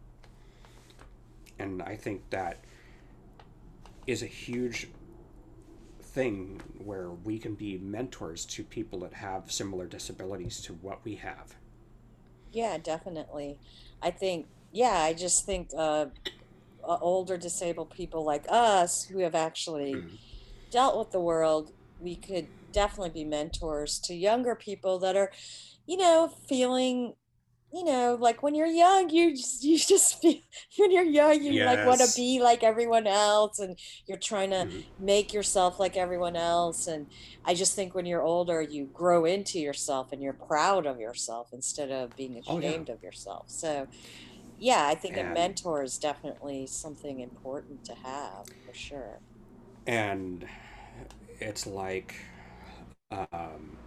[1.59, 2.59] And I think that
[4.05, 4.87] is a huge
[6.01, 11.15] thing where we can be mentors to people that have similar disabilities to what we
[11.15, 11.55] have.
[12.51, 13.59] Yeah, definitely.
[14.01, 16.07] I think, yeah, I just think uh,
[16.87, 20.17] uh, older disabled people like us who have actually Mhm.
[20.73, 25.31] Dealt with the world, we could definitely be mentors to younger people that are,
[25.87, 27.15] you know, feeling,
[27.73, 30.35] you know, like when you're young, you just you just feel
[30.77, 34.67] when you're young, you like want to be like everyone else and you're trying to
[34.67, 34.83] Mhm.
[34.99, 36.87] make yourself like everyone else.
[36.87, 37.07] And
[37.45, 41.49] I just think when you're older, you grow into yourself and you're proud of yourself
[41.53, 42.83] instead of being Oh yeah.
[42.83, 43.47] ashamed of yourself.
[43.49, 43.87] So
[44.57, 49.21] yeah, I think a mentor is definitely something important to have for sure.
[49.85, 50.47] and
[51.39, 52.15] it's like
[53.11, 53.77] um,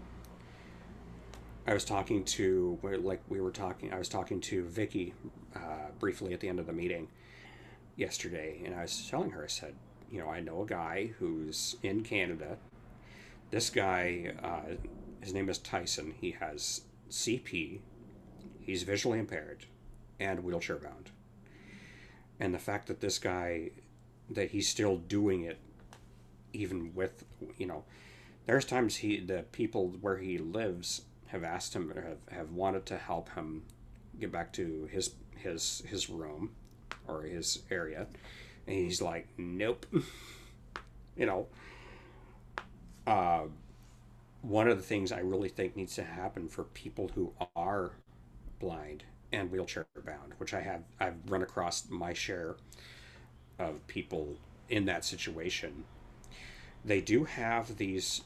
[1.67, 3.93] I was talking to like we were talking.
[3.93, 5.15] I was talking to Vicky
[5.55, 7.09] uh, briefly at the end of the meeting
[7.97, 9.45] yesterday, and I was telling her.
[9.45, 9.75] I said,
[10.11, 12.59] you know, I know a guy who's in Canada.
[13.51, 14.75] This guy, uh,
[15.21, 16.15] his name is Tyson.
[16.21, 17.81] He has CP.
[18.61, 19.67] He's visually impaired
[20.19, 21.11] and wheelchair bound.
[22.39, 23.71] And the fact that this guy,
[24.31, 25.59] that he's still doing it,
[26.57, 27.25] even with,
[27.59, 27.85] you know,
[28.47, 32.87] there's times he, the people where he lives have asked him, or have, have wanted
[32.87, 33.63] to help him
[34.21, 36.51] get back to his, his, his room
[37.07, 38.07] or his area.
[38.67, 39.87] And he's like, nope.
[41.17, 41.47] you know,
[43.07, 43.45] uh,
[44.43, 47.93] one of the things I really think needs to happen for people who are
[48.61, 52.57] blind and wheelchair bound, which I have I've run across my share
[53.59, 54.37] of people
[54.69, 55.85] in that situation.
[56.87, 58.23] They do have these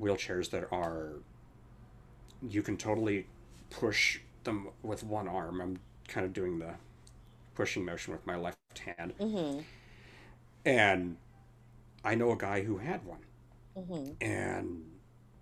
[0.00, 1.14] wheelchairs that are
[2.48, 3.26] you can totally
[3.70, 5.60] push them with one arm.
[5.60, 6.74] I'm kind of doing the
[7.54, 9.14] pushing motion with my left hand.
[9.18, 9.60] Mm-hmm.
[10.64, 11.16] And
[12.04, 13.20] I know a guy who had one.
[13.76, 14.12] Mm-hmm.
[14.20, 14.84] And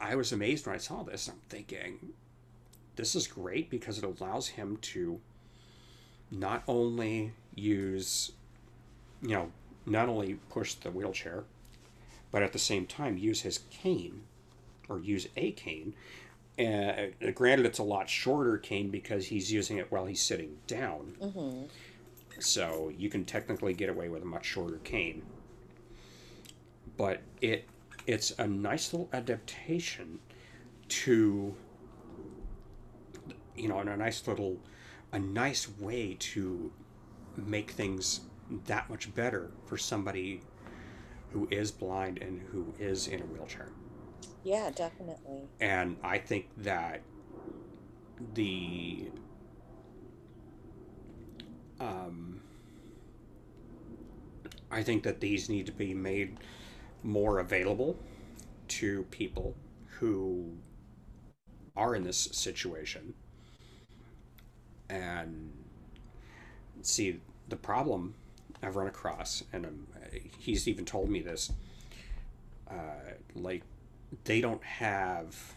[0.00, 1.28] I was amazed when I saw this.
[1.28, 2.12] I'm thinking,
[2.96, 5.20] this is great because it allows him to
[6.30, 8.32] not only use,
[9.20, 9.52] you know,
[9.84, 11.44] not only push the wheelchair,
[12.32, 14.22] but at the same time use his cane
[14.88, 15.94] or use a cane.
[16.58, 21.14] Uh, granted, it's a lot shorter cane because he's using it while he's sitting down.
[21.20, 21.64] Mm-hmm.
[22.40, 25.22] So you can technically get away with a much shorter cane.
[26.96, 27.68] But it
[28.06, 30.18] it's a nice little adaptation
[30.88, 31.54] to
[33.56, 34.58] you know, and a nice little
[35.12, 36.72] a nice way to
[37.36, 38.22] make things
[38.66, 40.40] that much better for somebody
[41.32, 43.68] who is blind and who is in a wheelchair.
[44.44, 45.48] Yeah, definitely.
[45.60, 47.02] And I think that
[48.34, 49.10] the
[51.80, 52.40] um,
[54.70, 56.38] I think that these need to be made
[57.02, 57.98] more available
[58.68, 59.54] to people
[59.98, 60.52] who
[61.76, 63.14] are in this situation.
[64.88, 65.52] And
[66.82, 68.14] see, the problem
[68.62, 69.86] I've run across, and um,
[70.38, 71.52] he's even told me this,
[72.70, 72.74] uh,
[73.34, 73.62] like,
[74.24, 75.54] they don't have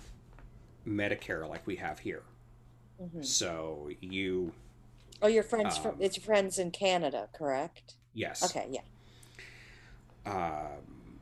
[0.88, 2.24] Medicare like we have here.
[3.02, 3.22] Mm-hmm.
[3.22, 4.54] So you,
[5.22, 7.96] Oh, your friends from um, it's your friends in Canada, correct?
[8.14, 8.82] yes, Okay, yeah.
[10.26, 11.20] um,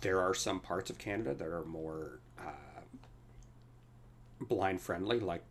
[0.00, 2.82] there are some parts of Canada that are more uh,
[4.40, 5.20] blind friendly.
[5.20, 5.44] Like,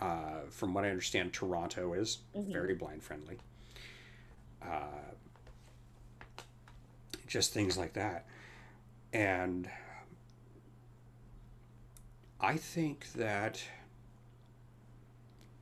[0.00, 2.52] uh, from what I understand, Toronto is Mm-hmm.
[2.52, 3.38] very blind friendly.
[4.62, 5.14] Uh,
[7.28, 8.26] just things like that.
[9.12, 9.68] And
[12.40, 13.62] I think that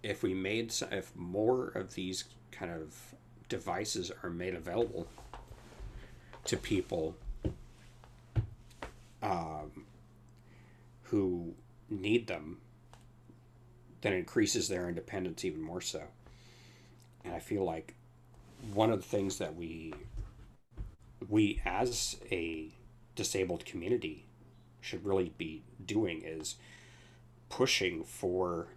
[0.03, 3.15] if we made, s- if more of these kind of
[3.49, 5.07] devices are made available
[6.45, 7.17] to people
[9.23, 9.85] um,
[11.05, 11.55] who
[11.91, 12.59] need them,
[14.03, 16.03] then increases their independence even more so.
[17.25, 17.95] And I feel like
[18.73, 19.93] one of the things that we
[21.29, 22.69] we as a
[23.15, 24.27] disabled community
[24.81, 26.57] should really be doing is
[27.49, 28.69] pushing for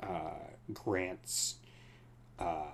[0.00, 0.32] uh,
[0.72, 1.56] grants,
[2.38, 2.64] uh,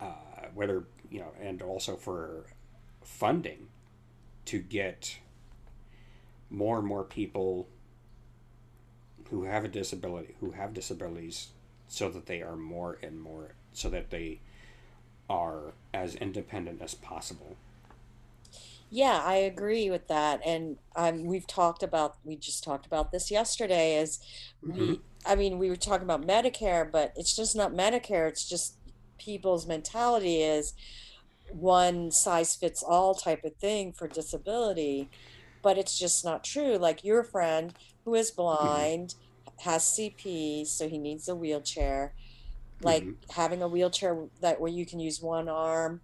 [0.00, 0.14] uh,
[0.54, 2.46] whether you know, and also for
[3.02, 3.68] funding
[4.46, 5.18] to get
[6.48, 7.68] more and more people
[9.30, 11.48] who have a disability, who have disabilities,
[11.88, 14.40] so that they are more and more, so that they
[15.30, 17.56] are as independent as possible.
[18.90, 20.40] Yeah, I agree with that.
[20.44, 24.18] And um, we've talked about, we just talked about this yesterday, is
[24.66, 24.94] Mm-hmm.
[24.94, 28.28] we, I mean, we were talking about Medicare, but it's just not Medicare.
[28.28, 28.78] It's just
[29.18, 30.74] people's mentality is
[31.48, 35.10] one size fits all type of thing for disability.
[35.62, 36.76] But it's just not true.
[36.76, 37.74] Like your friend
[38.04, 38.30] who is
[38.62, 38.82] Mm-hmm.
[38.82, 39.14] blind
[39.60, 42.14] has CP, so he needs a wheelchair.
[42.82, 43.30] Like Mm-hmm.
[43.30, 46.00] having a wheelchair that where you can use one arm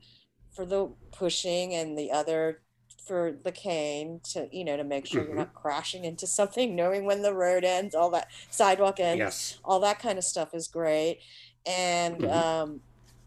[0.54, 2.62] for the pushing and the other
[3.06, 5.36] for the cane to, you know, to make sure you're Mm-hmm.
[5.36, 9.58] not crashing into something, knowing when the road ends, all that sidewalk ends, Yes.
[9.64, 11.20] all that kind of stuff is great.
[11.66, 12.26] And Mm-hmm.
[12.26, 12.80] um,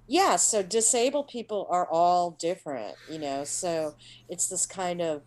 [0.08, 3.96] yeah, so disabled people are all different, you know, so
[4.28, 5.22] it's this kind of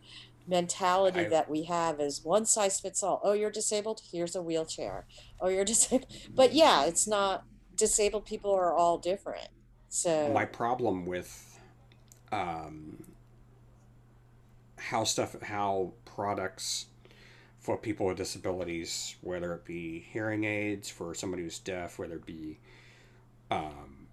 [0.46, 3.20] mentality I that we have is one size fits all.
[3.24, 4.00] Oh, you're disabled?
[4.10, 5.06] Here's a wheelchair.
[5.40, 6.10] Oh, you're disabled.
[6.36, 7.44] But yeah, it's not
[7.82, 9.48] disabled people are all different.
[9.88, 11.60] So my problem with
[12.30, 13.02] um,
[14.78, 16.86] how stuff how products
[17.58, 22.26] for people with disabilities whether it be hearing aids for somebody who's deaf whether it
[22.26, 22.58] be
[23.50, 24.06] um,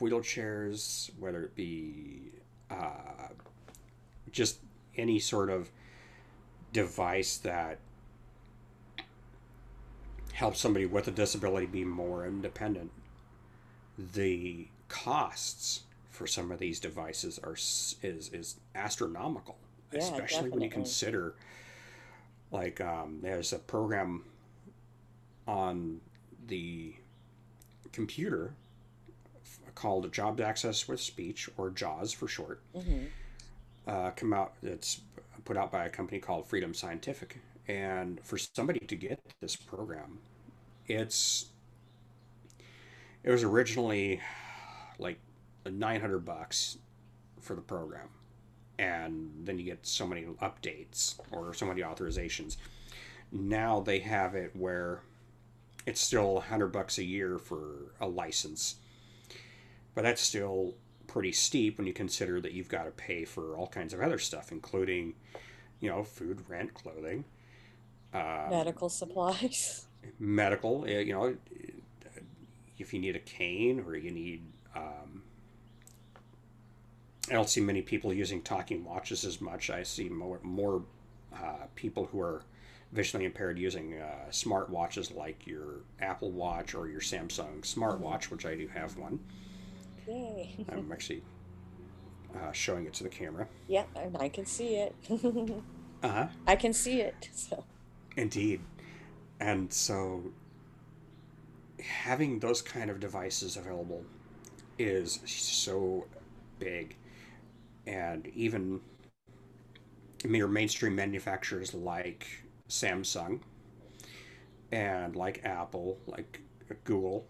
[0.00, 2.30] wheelchairs whether it be
[2.70, 3.28] uh,
[4.30, 4.58] just
[4.96, 5.70] any sort of
[6.72, 7.78] device that
[10.32, 12.90] helps somebody with a disability be more independent
[14.14, 19.56] the costs for some of these devices are is is astronomical,
[19.92, 21.34] yeah, especially when you consider
[22.50, 24.24] like um, there's a program
[25.46, 26.00] on
[26.48, 26.94] the
[27.92, 28.52] computer
[29.74, 32.60] called Job Access with Speech or JAWS for short.
[32.74, 33.04] hmm
[33.86, 34.52] Uh, come out.
[34.62, 35.00] It's
[35.44, 37.38] put out by a company called Freedom Scientific,
[37.68, 40.18] and for somebody to get this program,
[40.86, 41.46] it's
[43.22, 44.20] it was originally
[44.98, 45.18] like
[45.70, 46.78] 900 bucks
[47.40, 48.08] for the program.
[48.78, 52.56] And then you get so many updates or so many authorizations.
[53.30, 55.02] Now they have it where
[55.86, 58.76] it's still 100 bucks a year for a license.
[59.94, 60.74] But that's still
[61.06, 64.16] pretty steep when you consider that you've got to pay for all kinds of other
[64.16, 65.12] stuff including
[65.80, 67.24] you know food rent clothing
[68.14, 69.86] um, Medical supplies.
[70.18, 71.36] medical eh, you know
[72.78, 74.42] if you need a cane or you need
[74.74, 75.22] um,
[77.30, 79.70] I don't see many people using talking watches as much.
[79.70, 80.82] I see more more
[81.32, 82.42] uh, people who are
[82.92, 88.46] visually impaired using uh, smart watches like your Apple Watch or your Samsung smartwatch, which
[88.46, 89.20] I do have one.
[90.08, 90.56] Yay.
[90.72, 91.22] I'm actually
[92.34, 93.46] uh, showing it to the camera.
[93.68, 94.94] Yeah, and I can see it.
[96.02, 96.26] Uh huh.
[96.46, 97.28] I can see it.
[97.34, 97.62] So,
[98.20, 98.60] Indeed.
[99.40, 100.22] And so
[101.82, 104.04] having those kind of devices available
[104.78, 106.06] is so
[106.58, 106.96] big
[107.86, 108.82] and even
[110.26, 112.26] mere mainstream manufacturers like
[112.68, 113.40] Samsung
[114.70, 116.42] and like Apple, like
[116.84, 117.26] Google.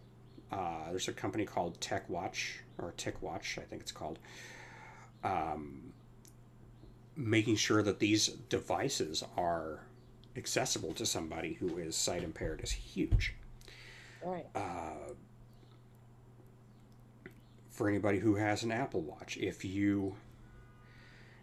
[0.51, 4.19] Uh, there's a company called TechWatch or TicWatch, I think it's called.
[5.23, 5.93] Um,
[7.15, 9.85] making sure that these devices are
[10.37, 13.35] accessible to somebody who is sight impaired is huge.
[14.25, 14.47] right.
[14.55, 15.15] Uh,
[17.71, 20.15] for anybody who has an Apple Watch, if you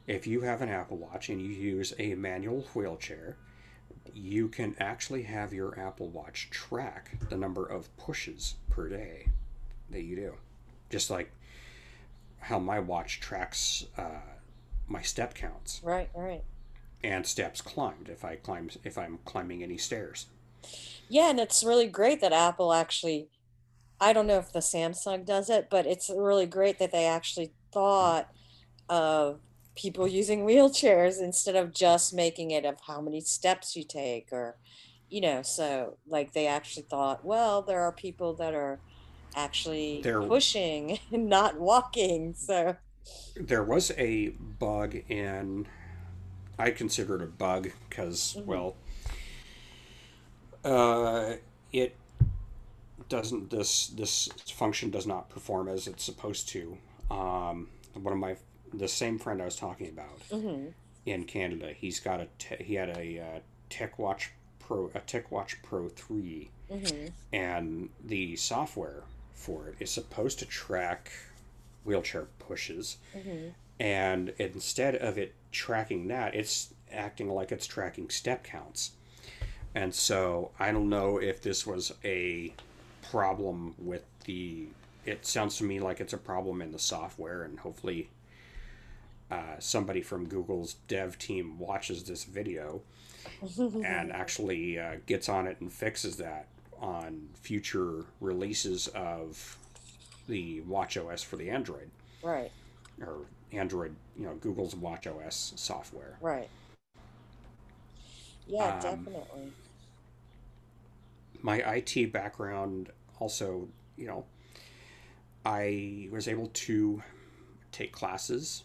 [0.05, 3.37] if you have an Apple Watch and you use a manual wheelchair,
[4.13, 9.29] you can actually have your Apple Watch track the number of pushes per day
[9.89, 10.33] that you do.
[10.89, 11.31] Just like
[12.39, 14.21] how my watch tracks uh,
[14.87, 16.43] my step counts Right, right.
[17.03, 20.27] And steps climbed if I climb if I'm climbing any stairs.
[21.09, 23.29] Yeah, and it's really great that Apple actually,
[23.99, 27.51] I don't know if the Samsung does it, but it's really great that they actually
[27.71, 28.29] thought
[28.89, 29.39] of
[29.75, 34.57] people using wheelchairs instead of just making it of how many steps you take or,
[35.09, 38.79] you know, so like they actually thought, well, there are people that are
[39.35, 42.33] actually There pushing and not walking.
[42.35, 42.75] So,
[43.37, 45.67] there was a bug in
[46.59, 48.75] I consider it a bug because mhm, well
[50.63, 51.33] uh,
[51.71, 51.95] it
[53.09, 56.77] doesn't this this function does not perform as it's supposed to.
[57.11, 58.35] Um, one of my
[58.73, 60.67] the same friend I was talking about Mm-hmm.
[61.05, 63.39] in Canada, he's got a te- he had a uh,
[63.69, 64.27] TechWatch
[64.59, 67.07] Pro a TechWatch Pro three, Mm-hmm.
[67.31, 69.03] and the software
[69.33, 71.11] for it is supposed to track
[71.85, 73.49] wheelchair pushes, Mm-hmm.
[73.79, 78.91] and instead of it tracking that, it's acting like it's tracking step counts.
[79.75, 82.53] And so I don't know if this was a
[83.11, 84.67] problem with the.
[85.05, 88.09] It sounds to me like it's a problem in the software, and hopefully
[89.31, 92.81] uh, somebody from Google's dev team watches this video
[93.59, 96.47] and actually uh, gets on it and fixes that
[96.79, 99.57] on future releases of
[100.27, 101.89] the Watch OS for the Android
[102.21, 102.51] Right.
[103.01, 103.19] or
[103.51, 106.17] Android, you know, Google's Watch OS software.
[106.21, 106.49] Right.
[108.47, 109.51] Yeah, Um, definitely.
[111.41, 114.25] My IT background also, you know,
[115.45, 117.03] I was able to
[117.71, 118.63] take classes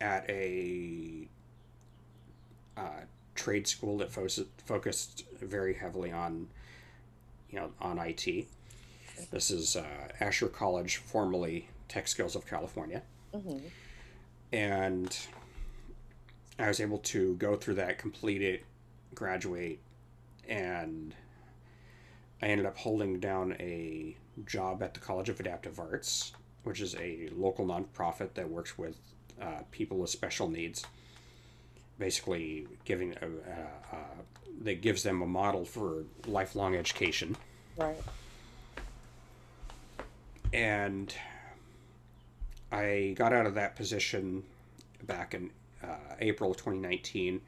[0.00, 1.26] at a
[2.76, 3.00] uh,
[3.34, 4.28] trade school that fo-
[4.64, 6.48] focused very heavily on,
[7.50, 8.46] you know, on IT.
[9.32, 13.02] This is uh, Asher College, formerly Tech Skills of California.
[13.34, 13.58] Mm-hmm.
[14.52, 15.18] and
[16.58, 18.64] I was able to go through that, complete it,
[19.14, 19.80] graduate,
[20.48, 21.14] and
[22.42, 24.16] I ended up holding down a
[24.46, 26.32] job at the College of Adaptive Arts,
[26.64, 28.96] which is a local nonprofit that works with
[29.40, 30.84] uh, people with special needs.
[31.98, 34.22] Basically, giving a, uh, uh,
[34.62, 37.36] that gives them a model for lifelong education
[37.76, 37.96] Right.
[40.52, 41.14] and
[42.70, 44.42] I got out of that position
[45.04, 45.50] back in
[45.82, 47.40] uh, April of 2019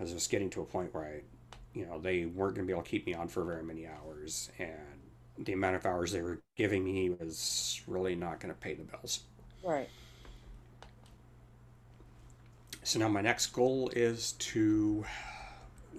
[0.00, 1.20] as I was getting to a point where I,
[1.78, 3.86] you know, they weren't going to be able to keep me on for very many
[3.86, 4.78] hours, and
[5.38, 8.82] the amount of hours they were giving me was really not going to pay the
[8.82, 9.20] bills.
[9.62, 9.88] Right.
[12.82, 15.04] So now my next goal is to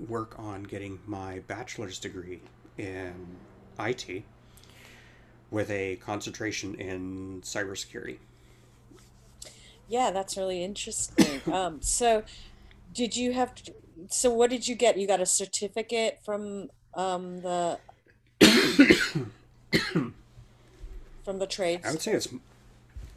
[0.07, 2.41] work on getting my bachelor's degree
[2.77, 3.13] in
[3.79, 4.23] IT
[5.51, 8.17] with a concentration in cybersecurity.
[9.87, 11.41] Yeah, that's really interesting.
[11.51, 12.23] Um, so
[12.93, 13.73] did you have to,
[14.09, 14.97] so what did you get?
[14.97, 17.79] You got a certificate from um the
[21.23, 21.85] from the trades.
[21.85, 22.27] I would say it's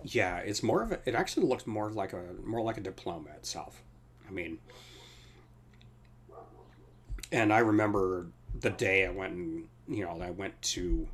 [0.04, 3.30] yeah, it's more of a, it actually looks more like a more like a diploma
[3.36, 3.82] itself.
[4.26, 4.58] I mean,
[7.30, 8.26] and I remember
[8.58, 11.06] the day I went and you know I went to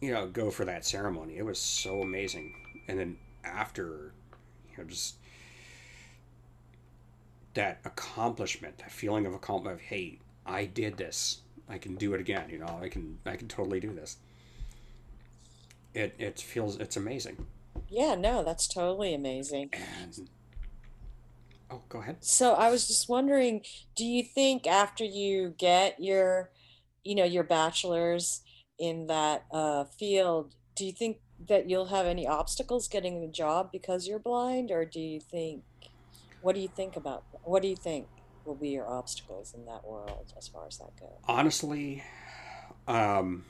[0.00, 1.36] you know go for that ceremony.
[1.36, 2.54] It was so amazing,
[2.88, 4.12] and then after
[4.70, 5.16] you know just
[7.54, 11.42] that accomplishment, that feeling of accomplishment of hey, I did this.
[11.68, 12.48] I can do it again.
[12.50, 14.18] You know, I can I can totally do this.
[15.94, 17.46] It it feels it's amazing.
[17.88, 19.70] Yeah, no, that's totally amazing.
[19.72, 20.28] And
[21.70, 22.18] oh, go ahead.
[22.20, 23.62] So I was just wondering,
[23.94, 26.50] do you think after you get your,
[27.04, 28.42] you know, your bachelor's
[28.78, 33.70] in that uh, field, do you think that you'll have any obstacles getting the job
[33.72, 35.62] because you're blind, or do you think,
[36.40, 38.06] what do you think about, what do you think
[38.44, 41.10] will be your obstacles in that world as far as that goes?
[41.26, 42.02] Honestly,
[42.86, 43.44] um,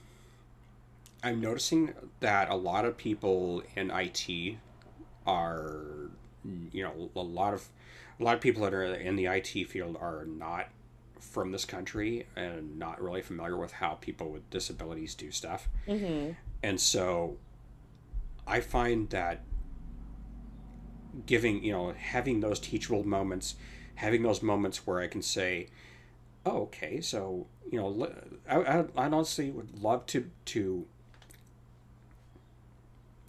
[1.22, 4.56] I'm noticing that a lot of people in IT
[5.26, 6.10] are,
[6.72, 7.68] you know, a lot of
[8.20, 10.68] a lot of people that are in the IT field are not
[11.20, 15.68] from this country and not really familiar with how people with disabilities do stuff.
[15.86, 16.32] Mm-hmm.
[16.62, 17.36] And so
[18.46, 19.42] I find that
[21.26, 23.54] giving, you know, having those teachable moments,
[23.96, 25.68] having those moments where I can say,
[26.46, 28.10] oh, okay, so, you know,
[28.48, 30.86] I, I, I honestly would love to, to,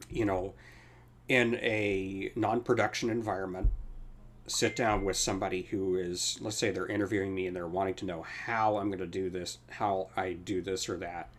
[0.09, 0.53] you know,
[1.27, 3.69] in a non production environment,
[4.49, 8.05] sit down with somebody who is, let's say they're interviewing me and they're wanting to
[8.05, 11.29] know how I'm going to do this, how I do this or that.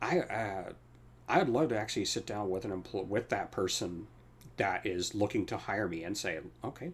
[0.00, 0.72] I, uh,
[1.28, 4.06] I'd love to actually sit down with an employee, with that person
[4.56, 6.92] that is looking to hire me and say, okay,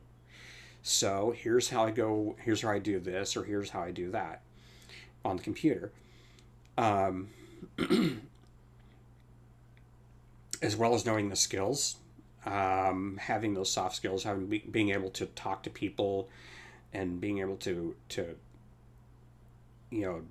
[0.83, 4.11] so here's how I go, here's how I do this, or here's how I do
[4.11, 4.43] that
[5.25, 5.93] on the computer.
[6.79, 7.29] Um,
[10.63, 11.97] as well as knowing the skills,
[12.47, 16.29] um, having those soft skills, having be, being able to talk to people,
[16.93, 18.37] and being able to to
[19.93, 20.23] you know,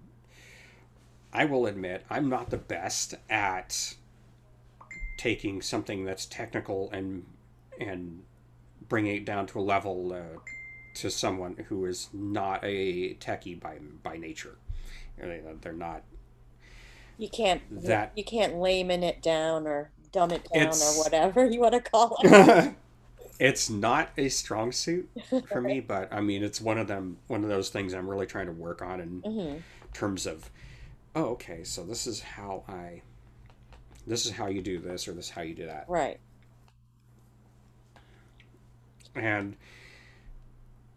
[1.32, 3.96] I will admit I'm not the best at
[5.18, 7.26] taking something that's technical and
[7.80, 8.24] and
[8.90, 10.40] bringing it down to a level uh,
[10.96, 14.56] to someone who is not a techie by by nature.
[15.18, 16.04] They're they're not
[17.18, 21.62] You can't that you can't layman it down or dumb it down or whatever you
[21.62, 22.38] want to call it.
[23.40, 25.10] it's not a strong suit
[25.46, 28.26] for me, but I mean, it's one of them, one of those things I'm really
[28.26, 30.50] trying to work on in hmm terms of,
[31.16, 33.02] oh, okay, so this is how I,
[34.06, 36.20] this is how you do this, or this is how you do that, Right.
[39.16, 39.56] and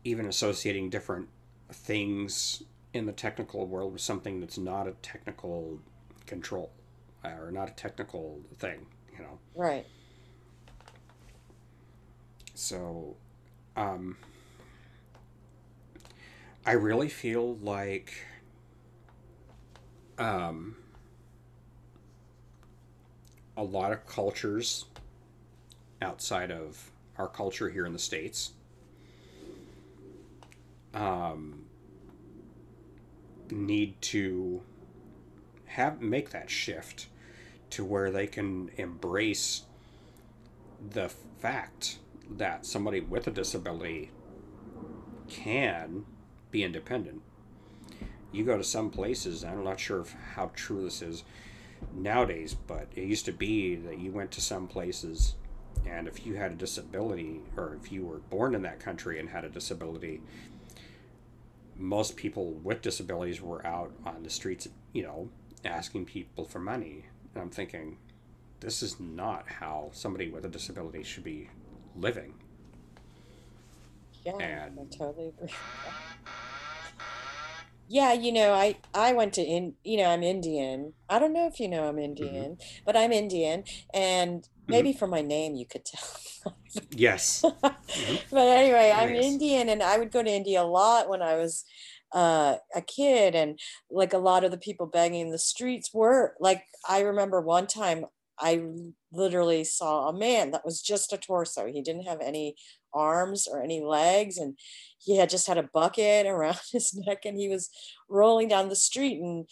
[0.05, 1.29] even associating different
[1.73, 2.63] things
[2.93, 5.79] in the technical world with something that's not a technical
[6.27, 6.71] control
[7.25, 8.87] uh, or not a technical thing,
[9.17, 9.39] you know.
[9.55, 9.87] Right.
[12.55, 13.17] So,
[13.77, 14.17] um,
[16.67, 18.15] I really feel like
[20.19, 20.77] um,
[23.57, 24.87] a lot of cultures
[26.01, 28.53] outside of our culture here in the States
[30.95, 31.65] um,
[33.51, 34.63] need to
[35.67, 37.09] have make that shift
[37.75, 39.63] to where they can embrace
[40.91, 41.99] the fact
[42.31, 44.13] that somebody with a disability
[45.29, 46.05] can
[46.53, 47.21] be independent.
[48.31, 50.05] You go to some places, I'm not sure
[50.35, 51.25] how true this is
[51.93, 55.35] nowadays, but it used to be that you went to some places
[55.85, 59.29] and if you had a disability or if you were born in that country and
[59.29, 60.21] had a disability,
[61.77, 65.29] most people with disabilities were out on the streets, you know,
[65.65, 67.07] asking people for money.
[67.35, 67.99] And I'm thinking,
[68.61, 71.51] this is not how somebody with a disability should be
[71.97, 72.35] living.
[74.25, 74.43] Yeah,
[74.79, 75.51] I totally agree.
[77.87, 80.95] Yeah, you know, I I went to in, you know, I'm Indian.
[81.09, 84.93] I don't know if you know I'm hmm Indian, but I'm Indian, and hmm maybe
[84.93, 86.57] from my name you could tell.
[86.91, 87.47] Yes.
[87.95, 89.15] hmm But anyway, I'm.
[89.15, 91.65] Indian, and I would go to India a lot when I was
[92.15, 93.59] uh, a kid, and
[93.91, 97.67] like a lot of the people begging in the streets were like, I remember one
[97.67, 98.07] time
[98.41, 98.61] i
[99.13, 101.67] literally saw a man that was just a torso.
[101.67, 102.57] He didn't have any
[102.93, 104.59] arms or any legs, and
[104.99, 107.71] he had just had a bucket around his neck, and he was
[108.09, 109.49] rolling down the street, and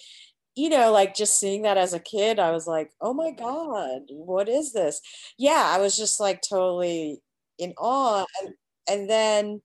[0.54, 4.02] you know, like just seeing that as a kid, I was like, oh my God,
[4.10, 5.00] what is this?
[5.38, 7.20] Yeah, I was just like totally
[7.58, 8.26] in awe.
[8.42, 8.54] And,
[8.88, 9.62] and then,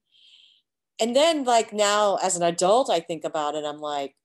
[0.99, 4.15] and then like now as an adult, I think about it, I'm like,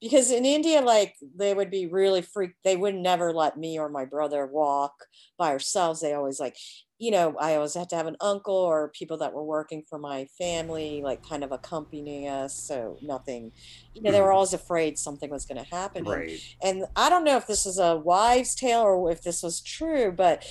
[0.00, 2.62] because in India, like they would be really freaked.
[2.62, 4.92] They would never let me or my brother walk
[5.38, 6.00] by ourselves.
[6.00, 6.56] They always like,
[6.98, 9.98] you know, I always had to have an uncle or people that were working for
[9.98, 12.56] my family, like kind of accompanying us.
[12.56, 13.50] So nothing,
[13.94, 16.06] you know, they were hmm always afraid something was going to happen.
[16.06, 16.44] And Right.
[16.62, 20.12] and I don't know if this is a wives' tale or if this was true,
[20.12, 20.44] but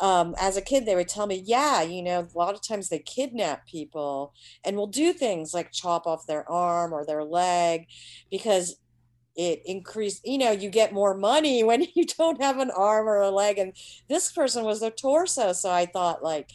[0.00, 2.88] um, as a kid, they would tell me, yeah, you know, a lot of times
[2.88, 4.32] they kidnap people
[4.64, 7.86] and will do things like chop off their arm or their leg
[8.30, 8.76] because
[9.36, 13.20] it increased, you know, you get more money when you don't have an arm or
[13.20, 13.58] a leg.
[13.58, 13.72] And
[14.08, 15.52] this person was their torso.
[15.52, 16.50] So I thought, like,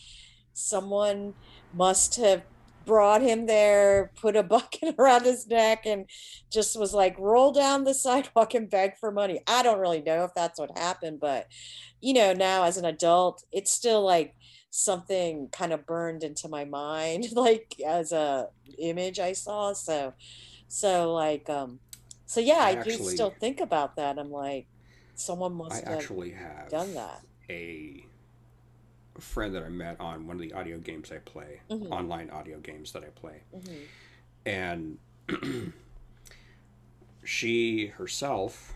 [0.53, 1.33] someone
[1.73, 2.43] must have
[2.85, 6.05] brought him there, put a bucket around his neck, and
[6.51, 9.41] just was like, roll down the sidewalk and beg for money.
[9.47, 11.47] I don't really know if that's what happened, but
[12.01, 14.35] you know, now as an adult, it's still like
[14.69, 19.73] something kind of burned into my mind, like as a image I saw.
[19.73, 20.13] So,
[20.67, 21.79] so like, um,
[22.25, 24.17] so yeah, I I do actually, still think about that.
[24.17, 24.67] I'm like,
[25.15, 27.21] someone I must have actually have done that.
[27.49, 28.05] a
[29.21, 32.59] friend that I met on one of the audio games I play, hmm online audio
[32.59, 33.83] games that I play, hmm
[34.45, 34.97] and
[37.23, 38.73] she herself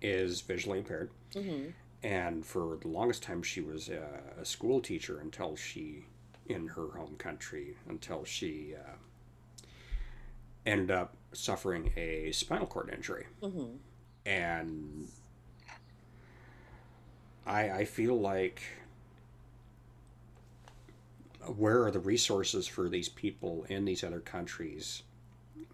[0.00, 1.68] is visually impaired, hmm
[2.02, 6.04] and for the longest time she was a, a school teacher until she,
[6.46, 9.66] in her home country, until she uh,
[10.64, 13.76] ended up suffering a spinal cord injury, hmm
[14.26, 15.08] and
[17.46, 18.62] I I feel like
[21.46, 25.02] where are the resources for these people in these other countries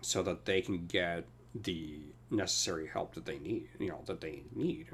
[0.01, 2.01] so that they can get the
[2.31, 4.89] necessary help that they need you know that they need?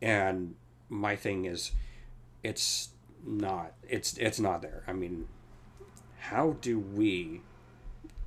[0.00, 0.54] And
[0.88, 1.72] my thing is
[2.42, 2.90] it's
[3.24, 4.84] not it's it's not there.
[4.86, 5.28] I mean
[6.18, 7.40] how do we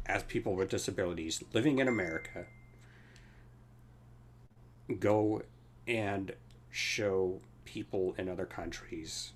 [0.05, 2.45] as people with disabilities living in america
[4.99, 5.41] go
[5.88, 6.34] and
[6.70, 9.32] show people in other countries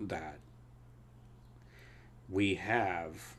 [0.00, 0.38] that
[2.28, 3.36] we have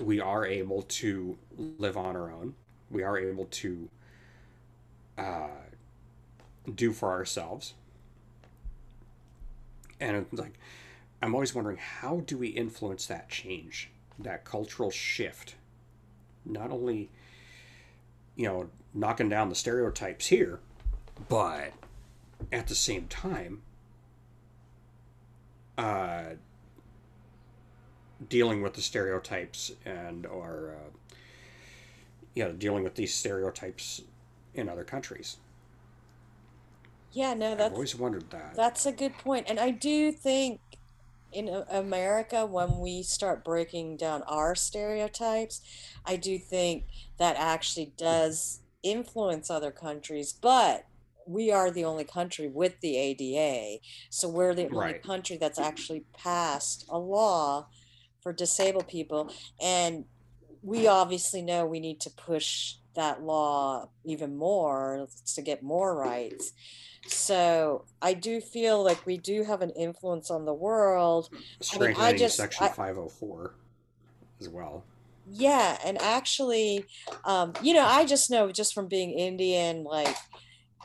[0.00, 2.54] we are able to live on our own.
[2.90, 3.88] We are able to
[5.16, 5.48] uh,
[6.74, 7.74] do for ourselves.
[10.00, 10.54] And like
[11.22, 15.54] i'm always wondering how do we influence that change that cultural shift?
[16.44, 17.10] Not only
[18.36, 20.60] you know, knocking down the stereotypes here,
[21.28, 21.72] but
[22.50, 23.62] at the same time,
[25.76, 26.24] uh,
[28.28, 30.90] dealing with the stereotypes and or uh,
[32.34, 34.02] you know dealing with these stereotypes
[34.54, 35.36] in other countries.
[37.10, 38.56] Yeah, no, I've that's always wondered that.
[38.56, 39.14] that's a good.
[39.26, 40.60] And I do think
[41.32, 45.60] in America, when we start breaking down our stereotypes,
[46.06, 46.86] I do think
[47.18, 50.84] that actually does influence other countries, but
[51.26, 53.80] we are the only country with the ADA.
[54.10, 55.02] So we're the only Right.
[55.06, 57.68] country that's actually passed a law
[58.22, 59.30] for disabled people.
[59.60, 60.04] And
[60.62, 66.52] we obviously know we need to push that law even more to get more rights.
[67.06, 71.28] So I do feel like we do have an influence on the world.
[71.74, 73.54] I mean, I just, Section I, 504
[74.40, 74.84] as well.
[75.28, 76.84] yeah, and actually,
[77.24, 80.16] um, you know, I just know just from being Indian, like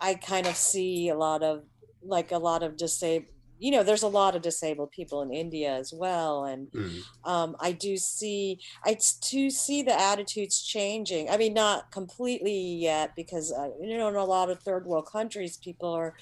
[0.02, 1.64] I kind of see a lot of
[2.04, 3.30] like a lot of disabled,
[3.60, 7.01] you know, there's a lot of disabled people in India as well, and Mm.
[7.24, 8.97] um, I do see i
[9.32, 11.30] do see the attitudes changing.
[11.30, 15.08] I mean, not completely yet because uh, you know, in a lot of third world
[15.12, 16.16] countries, people are,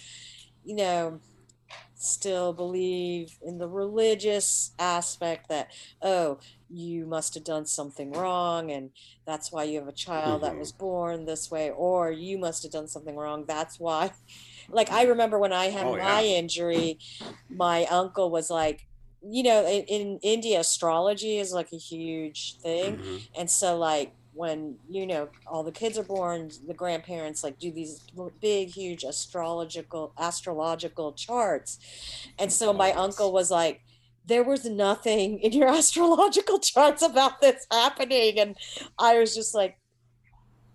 [0.63, 1.21] you know
[1.97, 5.69] still believe in the religious aspect that,
[6.01, 8.91] oh, you must have done something wrong, and
[9.25, 12.63] that's why you have a child that hmm was born this way, or you must
[12.63, 13.45] have done something wrong.
[13.47, 14.11] That's why.
[14.69, 16.23] Like, I remember when I had Oh my yeah.
[16.23, 16.99] injury,
[17.49, 18.81] my uncle was like,
[19.21, 22.99] you know, in, in India, astrology is like a huge thing.
[22.99, 27.57] hmm And so, like, when you know all the kids are born, the grandparents like
[27.57, 28.03] do these
[28.41, 31.77] big, huge astrological astrological charts.
[32.37, 32.93] And so Oh my yes.
[32.93, 33.81] uncle was like,
[34.23, 38.39] there was nothing in your astrological charts about this happening.
[38.39, 38.57] And
[38.99, 39.77] I was just like,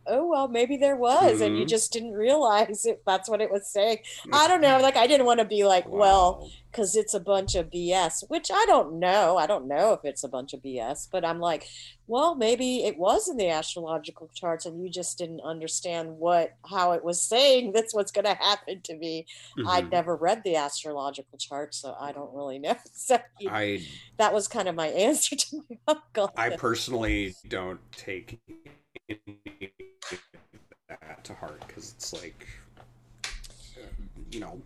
[0.07, 1.41] oh, well, maybe there was.
[1.41, 3.99] And you hmm just didn't realize it that's what it was saying.
[4.33, 4.81] I don't know.
[4.81, 6.41] Like, I didn't want to be like, well,
[6.73, 9.37] because it's a bunch of BS, which I don't know.
[9.37, 11.65] I don't know if it's a bunch of BS, but I'm like,
[12.07, 16.93] well, maybe it was in the astrological charts and you just didn't understand what how
[16.93, 19.27] it was saying that's what's going to happen to me.
[19.65, 22.77] I'd hmm never read the astrological chart, so I don't really know.
[22.95, 23.89] So you- I
[24.19, 26.35] that was kind of my answer to my uncle.
[26.37, 28.41] I personally don't take
[31.21, 32.47] that to heart because it's like
[34.31, 34.61] you know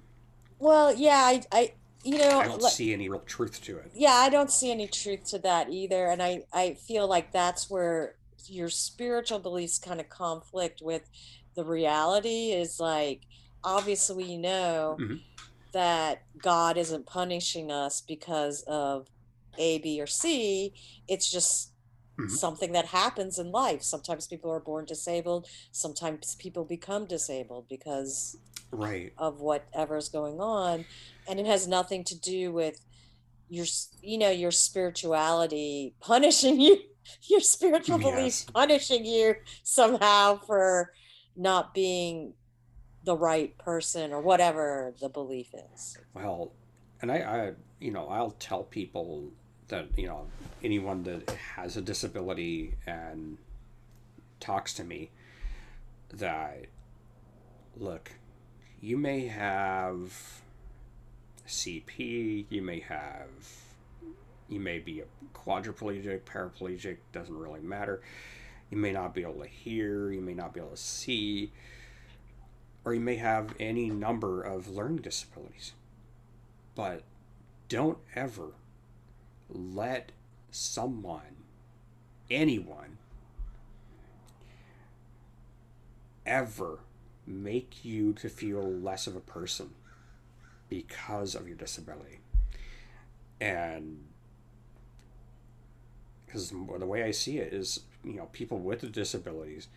[0.58, 1.74] Well, yeah, I, I,
[2.04, 3.92] you know, I don't like, see any real truth to it.
[3.92, 6.06] yeah, I don't see any truth to that either.
[6.08, 11.02] And I, I feel like that's where your spiritual beliefs kind of conflict with
[11.56, 13.22] the reality is like,
[13.62, 15.16] obviously, we know hmm
[15.72, 19.08] that God isn't punishing us because of
[19.58, 20.74] A, B, or C.
[21.08, 21.73] It's just
[22.16, 23.82] hmm something that happens in life.
[23.82, 28.36] Sometimes people are born disabled, sometimes people become disabled because
[28.72, 29.12] Right.
[29.18, 30.86] of whatever's going on.
[31.28, 32.80] And it has nothing to do with
[33.48, 33.66] your
[34.00, 36.78] you know your spirituality punishing you
[37.28, 40.90] your spiritual beliefs punishing you somehow for
[41.36, 42.34] not being
[43.04, 46.54] the right person or whatever the belief is Well,
[47.00, 49.32] and I, I, you know, I'll tell people
[49.68, 50.26] that, you know,
[50.62, 53.38] anyone that has a disability and
[54.40, 55.10] talks to me
[56.12, 56.66] that,
[57.76, 58.12] look,
[58.80, 60.42] you may have
[61.46, 63.28] CP, you may have,
[64.48, 65.04] you may be a
[65.34, 68.02] quadriplegic, paraplegic, doesn't really matter.
[68.70, 71.52] You may not be able to hear, you may not be able to see,
[72.84, 75.72] or you may have any number of learning disabilities.
[76.74, 77.02] But
[77.68, 78.52] don't ever
[79.48, 80.12] let
[80.50, 81.36] someone,
[82.30, 82.98] anyone,
[86.26, 86.80] ever
[87.26, 89.70] make you to feel less of a person
[90.68, 92.20] because of your disability.
[93.40, 94.04] And
[96.26, 99.68] because the way I see it is, you know, people with disabilities,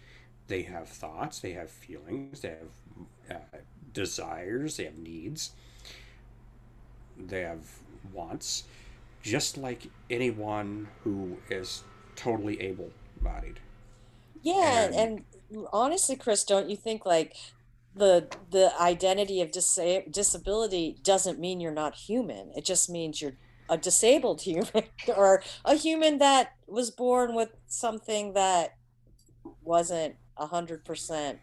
[0.48, 2.50] they have thoughts, they have feelings, they
[3.30, 3.58] have uh,
[3.94, 5.52] desires, they have needs,
[7.18, 7.66] they have
[8.14, 8.64] wants,
[9.28, 11.84] just like anyone who is
[12.16, 13.60] totally able bodied.
[14.42, 15.26] yeah And and
[15.74, 17.36] honestly chris don't you think like
[17.96, 23.38] the the identity of disa- disability doesn't mean you're not human it just means you're
[23.70, 24.84] a disabled human
[25.16, 28.76] or a human that was born with something that
[29.64, 31.40] wasn't a hundred percent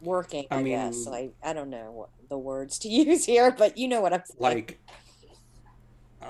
[0.00, 1.06] working, I I guess.
[1.06, 4.12] mean, I I don't know what the words to use here, but you know what
[4.12, 4.38] I'm saying.
[4.38, 4.78] like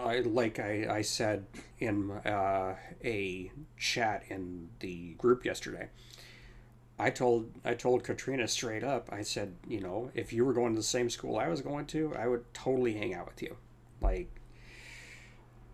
[0.04, 1.46] I like I, I said
[1.78, 2.74] in uh,
[3.04, 5.88] a chat in the group yesterday,
[6.98, 9.08] I told I told Katrina straight up.
[9.12, 11.86] I said, you know, if you were going to the same school I was going
[11.86, 13.56] to, I would totally hang out with you,
[14.00, 14.28] like,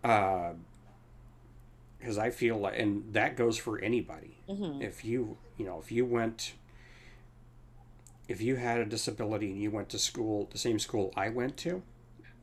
[0.02, 0.52] uh,
[1.98, 4.38] because I feel like, and that goes for anybody.
[4.48, 4.82] Mm-hmm.
[4.82, 6.54] If you, you know, if you went,
[8.26, 11.56] if you had a disability and you went to school, the same school I went
[11.58, 11.82] to,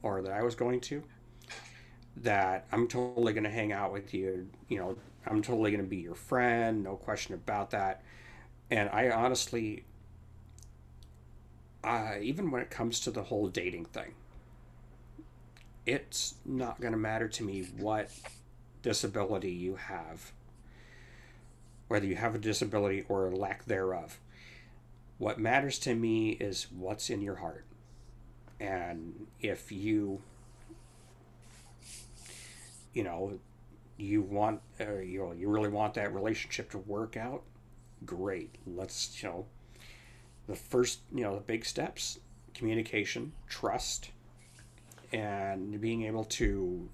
[0.01, 1.03] or that I was going to,
[2.17, 4.47] that I'm totally going to hang out with you.
[4.67, 8.03] You know, I'm totally going to be your friend, no question about that
[8.71, 9.83] and I honestly,
[11.83, 14.13] uh, even when it comes to the whole dating thing,
[15.85, 18.11] it's not going to matter to me what
[18.83, 20.31] disability you have,
[21.87, 24.19] whether you have a disability or a lack thereof.
[25.17, 27.65] What matters to me is what's in your heart.
[28.59, 30.21] And if you,
[32.93, 33.39] you know,
[33.97, 37.43] you want, uh, you know, you really want that relationship to work out,
[38.05, 38.55] great.
[38.65, 39.45] Let's, you know,
[40.47, 42.19] the first, you know, the big steps
[42.53, 44.11] communication, trust,
[45.13, 46.89] and being able to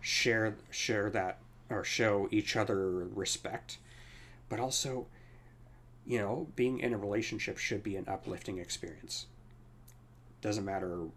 [0.00, 1.38] share share that
[1.70, 3.78] or show each other respect.
[4.48, 5.06] But also
[6.06, 9.26] you know being in a relationship should be an uplifting experience.
[10.40, 11.08] Doesn't matter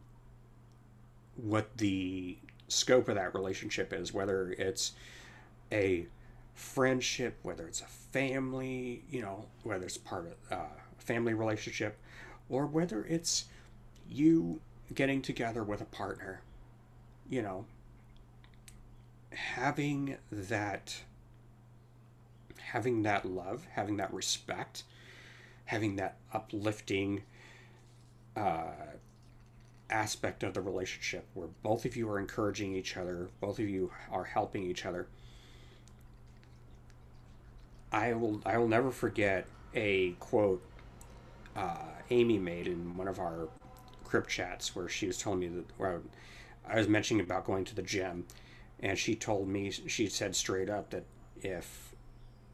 [1.38, 4.94] what the scope of that relationship is whether it's
[5.72, 6.08] a
[6.54, 10.64] friendship, whether it's a family, you know, whether it's part of uh,
[10.98, 11.98] a family relationship,
[12.50, 13.46] or whether it's
[14.10, 14.60] you
[14.94, 16.42] getting together with a partner,
[17.30, 17.66] you know,
[19.32, 21.02] having that
[22.72, 24.84] having that love, having that respect,
[25.66, 27.24] having that uplifting
[28.36, 28.72] uh,
[29.90, 33.92] aspect of the relationship where both of you are encouraging each other, both of you
[34.12, 35.08] are helping each other.
[37.92, 40.62] I will I will never forget a quote
[41.56, 41.78] uh,
[42.10, 43.48] Amy made in one of our
[44.04, 46.02] crypt chats where she was telling me that
[46.68, 48.26] I was mentioning about going to the gym,
[48.80, 51.06] and she told me she said straight up that
[51.42, 51.94] if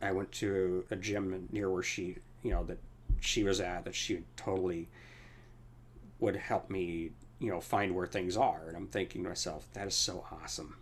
[0.01, 2.77] I went to a gym near where she you know that
[3.19, 4.89] she was at that she totally
[6.19, 7.11] would help me
[7.43, 10.77] you know find where things are and i'm thinking to myself that is so awesome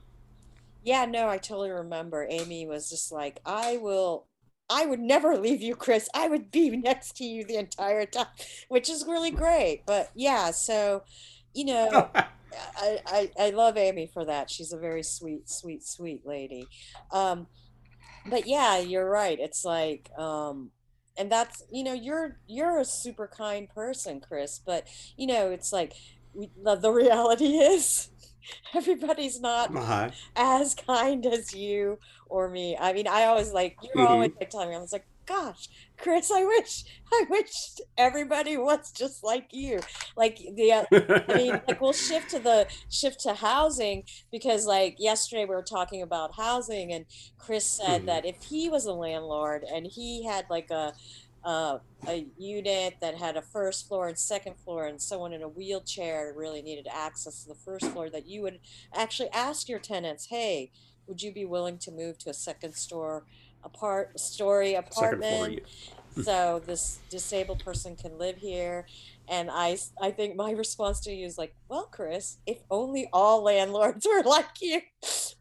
[0.84, 4.28] yeah no i totally remember amy was just like i will
[4.72, 6.08] I would never leave you, Chris.
[6.16, 8.28] I would be next to you the entire time,
[8.70, 9.84] which is really great.
[9.86, 11.04] But yeah, so
[11.54, 14.50] you know, I, I, I love Amy for that.
[14.50, 16.68] She's a very sweet, sweet, sweet lady.
[17.12, 17.48] Um,
[18.26, 19.40] but yeah, you're right.
[19.40, 20.72] It's like, um,
[21.18, 24.60] and that's you know, you're you're a super kind person, Chris.
[24.66, 24.88] But
[25.18, 25.94] you know, it's like
[26.34, 28.10] we, the reality is
[28.76, 30.10] everybody's not uh-huh.
[30.36, 32.78] as kind as you or me.
[32.80, 34.14] I mean, I always like you're mm-hmm.
[34.14, 34.76] always like telling me.
[34.76, 37.52] I was like, gosh, Chris, I wish, I wish
[37.98, 39.80] everybody was just like you.
[40.16, 40.86] Like the, uh,
[41.28, 45.64] I mean, like we'll shift to the shift to housing because like yesterday we were
[45.64, 47.06] talking about housing and
[47.38, 48.06] Chris said mm-hmm.
[48.08, 50.94] that if he was a landlord and he had like a
[51.44, 55.48] uh, a unit that had a first floor and second floor, and someone in a
[55.48, 58.60] wheelchair really needed access to the first floor, that you would
[58.94, 60.72] actually ask your tenants, "Hey,
[61.08, 63.26] would you be willing to move to a second store
[63.64, 65.62] apart story apartment?"
[66.24, 68.86] so this disabled person can live here
[69.32, 73.44] and I, I think my response to you is like, well, Chris, if only all
[73.44, 74.82] landlords were like you.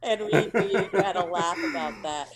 [0.02, 2.28] And we, we had a laugh about that.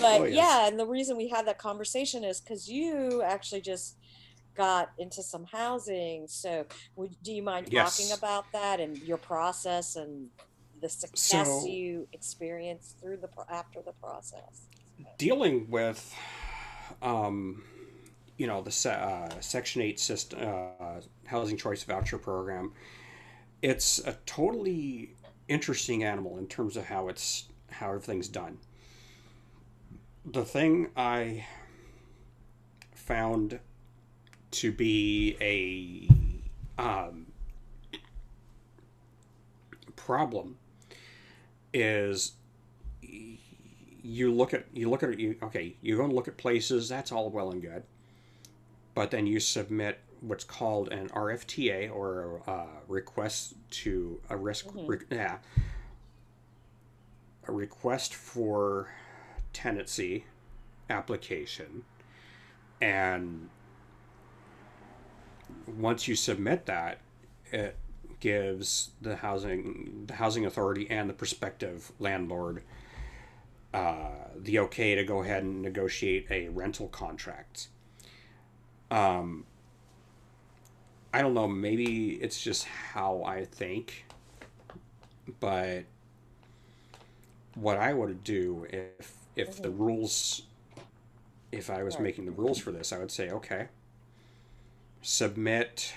[0.00, 0.34] But oh, yes.
[0.34, 3.96] yeah, and the reason we had that conversation is because you actually just
[4.56, 6.26] got into some housing.
[6.26, 7.96] So would, do you mind yes.
[7.96, 10.28] talking about that and your process and
[10.80, 14.68] the success so, you experienced through the after the process?
[15.18, 16.14] Dealing with
[17.02, 17.62] um,
[18.36, 22.72] you know the uh, Section Eight system, uh, housing choice voucher program.
[23.62, 25.14] It's a totally
[25.48, 28.58] interesting animal in terms of how it's how everything's done.
[30.24, 31.46] The thing I
[32.94, 33.58] found
[34.52, 37.26] to be a um,
[39.96, 40.58] problem
[41.72, 42.32] is
[44.02, 47.12] you look at you look at you okay you go and look at places that's
[47.12, 47.84] all well and good
[48.94, 54.66] but then you submit what's called an RFTA or a uh, request to a risk,
[54.66, 54.86] mm-hmm.
[54.86, 55.38] re, yeah,
[57.46, 58.92] a request for
[59.52, 60.24] tenancy
[60.88, 61.84] application,
[62.80, 63.48] and
[65.66, 66.98] once you submit that,
[67.52, 67.76] it
[68.20, 72.62] gives the housing the housing authority and the prospective landlord
[73.72, 77.68] uh, the okay to go ahead and negotiate a rental contract.
[78.90, 79.44] Um,
[81.14, 84.06] I don't know, maybe it's just how I think,
[85.38, 85.84] but
[87.54, 90.42] what I would do if if the rules
[91.52, 92.04] if I was Right.
[92.04, 93.68] making the rules for this, I would say, okay,
[95.02, 95.92] submit.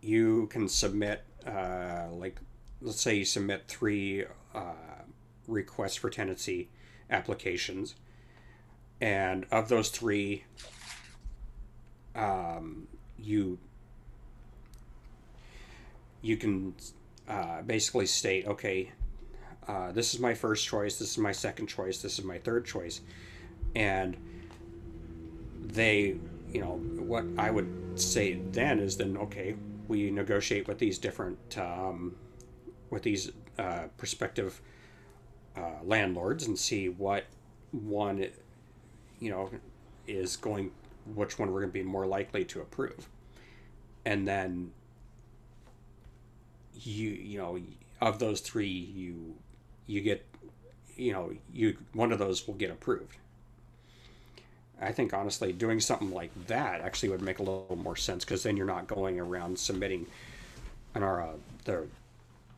[0.00, 2.40] You can submit uh, like
[2.80, 4.24] let's say you submit three
[4.54, 5.02] uh,
[5.46, 6.70] requests for tenancy
[7.10, 7.94] applications.
[9.00, 10.44] And of those three
[12.14, 12.88] um,
[13.18, 13.58] you
[16.22, 16.74] you can
[17.28, 18.92] uh, basically state okay
[19.70, 22.64] uh, this is my first choice this is my second choice this is my third
[22.64, 23.00] choice.
[23.76, 24.16] And
[25.60, 26.16] they
[26.50, 29.54] you know what i would say then is then okay
[29.86, 32.16] we negotiate with these different um,
[32.90, 34.60] with these uh, prospective
[35.56, 37.24] uh, landlords and see what
[37.72, 38.26] one
[39.20, 39.50] you know
[40.06, 40.70] is going
[41.14, 43.08] which one we're going to be more likely to approve.
[44.04, 44.72] And then
[46.74, 47.58] you you know
[48.00, 49.34] of those three you
[49.90, 50.24] you get
[50.96, 53.16] you know you one of those will get approved
[54.80, 58.42] I think honestly, doing something like that actually would make a little more sense because
[58.42, 60.06] then you're not going around submitting
[60.94, 61.32] an R, uh,
[61.64, 61.86] the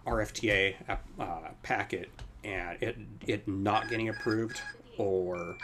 [0.06, 2.10] RFTA uh, packet
[2.44, 4.60] and it it not getting approved
[4.98, 5.56] or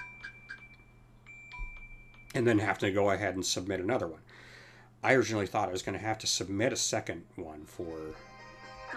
[2.35, 4.21] and then have to go ahead and submit another one.
[5.03, 7.97] I originally thought I was going to have to submit a second one for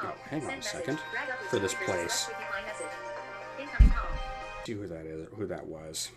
[0.04, 1.00] oh, hang on a second
[1.50, 2.30] for this place.
[4.66, 6.12] See who that is, who that was.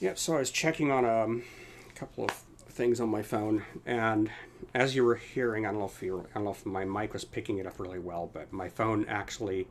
[0.00, 1.44] Yep, so I was checking on um,
[1.88, 4.28] a couple of things on my phone, and
[4.74, 7.12] as you were hearing, I don't know if you, I don't know if my mic
[7.12, 9.68] was picking it up really well, but my phone actually,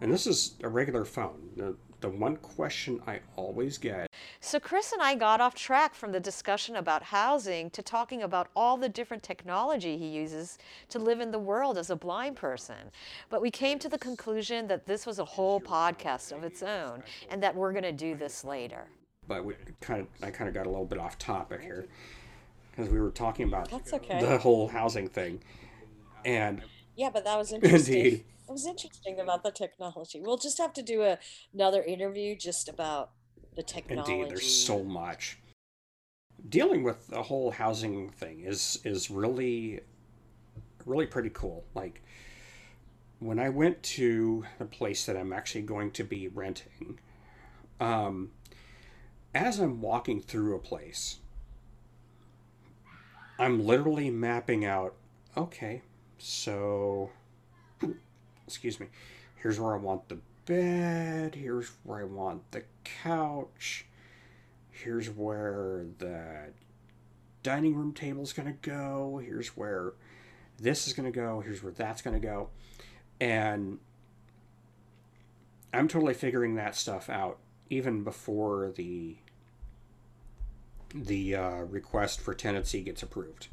[0.00, 1.76] and this is a regular phone.
[2.00, 4.06] The, the one question I always get
[4.40, 8.48] So, Chris and I got off track from the discussion about housing to talking about
[8.54, 10.58] all the different technology he uses
[10.90, 12.90] to live in the world as a blind person.
[13.30, 17.02] But we came to the conclusion that this was a whole podcast of its own
[17.30, 18.86] and that we're going to do this later.
[19.26, 21.86] but we kind of I kind of got a little bit off topic here
[22.70, 24.20] because we were talking about That's okay.
[24.20, 25.40] the whole housing thing,
[26.24, 26.60] and
[26.96, 27.96] Yeah, but that was interesting.
[27.96, 28.24] Indeed.
[28.46, 30.20] It was interesting about the technology.
[30.20, 31.18] We'll just have to do a,
[31.54, 33.10] another interview just about
[33.56, 34.12] the technology.
[34.12, 35.38] Indeed, there's so much.
[36.46, 39.80] Dealing with the whole housing thing is is really
[40.84, 41.64] really pretty cool.
[41.74, 42.02] Like
[43.18, 46.98] when I went to the place that I'm actually going to be renting,
[47.80, 48.32] um,
[49.34, 51.18] as I'm walking through a place,
[53.38, 54.94] I'm literally mapping out.
[55.36, 55.82] Okay,
[56.24, 57.10] so
[58.46, 58.86] excuse me.
[59.36, 61.34] Here's where I want the bed.
[61.34, 62.62] Here's where I want the
[63.02, 63.86] couch.
[64.70, 66.52] Here's where the
[67.42, 69.20] dining room table is going to go.
[69.22, 69.92] Here's where
[70.58, 71.40] this is going to go.
[71.40, 72.48] Here's where that's going to go.
[73.20, 73.78] And
[75.72, 79.16] I'm totally figuring that stuff out even before the
[80.94, 83.48] the uh, request for tenancy gets approved.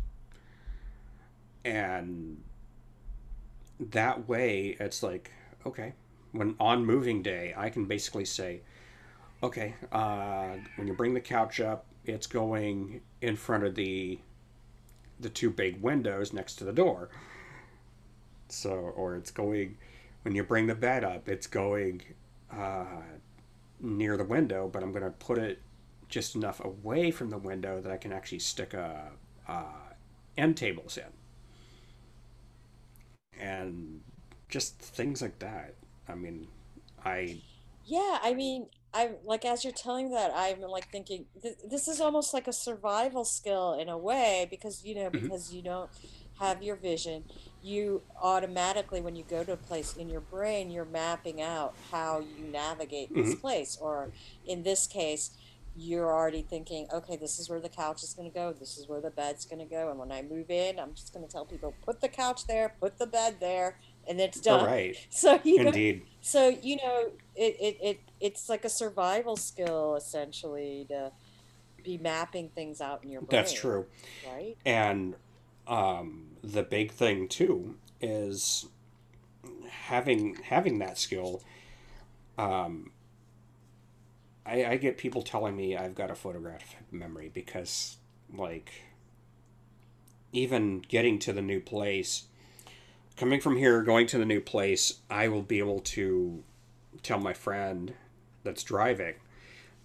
[1.66, 2.44] And
[3.90, 5.32] that way it's like
[5.66, 5.94] okay.
[6.32, 8.62] When on moving day i can basically say
[9.44, 14.20] okay uh, when you bring the couch up it's going in front of the
[15.20, 17.10] the two big windows next to the door.
[18.48, 19.78] So or it's going
[20.24, 22.02] when you bring the bed up it's going
[22.52, 22.86] uh,
[23.80, 25.62] near the window but i'm going to put it
[26.10, 29.10] just enough away from the window that i can actually stick a,
[29.48, 29.64] uh
[30.38, 31.06] end tables in
[33.42, 34.02] and
[34.50, 35.76] just things like that.
[36.10, 36.48] I mean,
[37.06, 37.40] I
[37.86, 42.02] Yeah, I mean, I'm like as you're telling that, I'm like thinking th this is
[42.02, 45.30] almost like a survival skill in a way because you know Mhm.
[45.30, 45.92] because you don't
[46.40, 47.26] have your vision,
[47.62, 52.20] you automatically when you go to a place in your brain, you're mapping out how
[52.20, 53.42] you navigate this Mhm.
[53.44, 53.78] place.
[53.82, 54.12] Or
[54.46, 55.32] in this case,
[55.76, 58.88] you're already thinking, okay, this is where the couch is going to go, this is
[58.88, 61.32] where the bed's going to go, and when I move in, I'm just going to
[61.32, 64.66] tell people, put the couch there, put the bed there, and it's done.
[64.66, 69.38] right, So you know, indeed, so you know, it, it, it it's like a survival
[69.38, 71.12] skill essentially to
[71.84, 73.86] be mapping things out in your brain, that's true.
[74.30, 74.58] right?
[74.66, 75.16] And
[75.68, 78.68] um, the big thing too is
[79.70, 81.42] having having that skill.
[82.38, 82.92] Um,
[84.46, 87.98] I, I get people telling me I've got a photographic memory because,
[88.34, 88.72] like,
[90.34, 92.26] even getting to the new place,
[93.18, 96.44] coming from here, going to the new place, I will be able to
[97.04, 97.94] tell my friend
[98.44, 99.16] that's driving,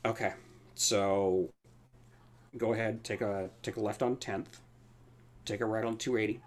[0.04, 0.32] okay,
[0.74, 1.50] so
[2.56, 4.60] go ahead, take a take a left on 10th,
[5.44, 6.40] take a right on 280,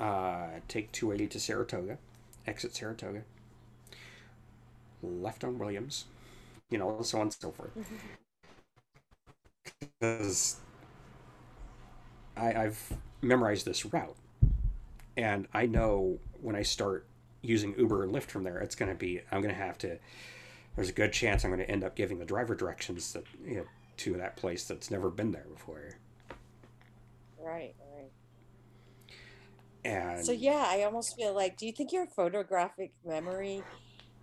[0.00, 1.98] uh, take 280 to Saratoga,
[2.46, 3.22] exit Saratoga,
[5.02, 6.06] left on Williams,
[6.70, 7.70] you know, so on and so forth.
[7.76, 7.96] Mm-hmm.
[9.80, 10.56] Because
[12.36, 12.92] I, I've
[13.22, 14.16] memorized this route,
[15.16, 17.06] and I know when I start
[17.42, 19.98] using Uber and Lyft from there, it's going to be I'm going to have to.
[20.76, 23.56] There's a good chance I'm going to end up giving the driver directions that you
[23.56, 23.64] know,
[23.98, 25.98] to that place that's never been there before.
[27.38, 28.10] Right, right.
[29.84, 33.62] And So yeah, I almost feel like, do you think your photographic memory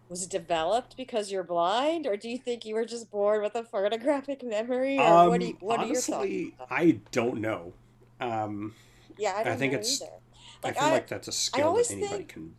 [0.10, 3.55] was it developed because you're blind, or do you think you were just born with
[3.55, 6.10] a photographic memory, or what do you, um, what are your thoughts?
[6.10, 7.74] honestly, I don't know.
[8.20, 8.76] Um,
[9.18, 10.12] Yeah, I I don't think it's- either.
[10.64, 12.55] I feel I, like that's a skill that anybody think- can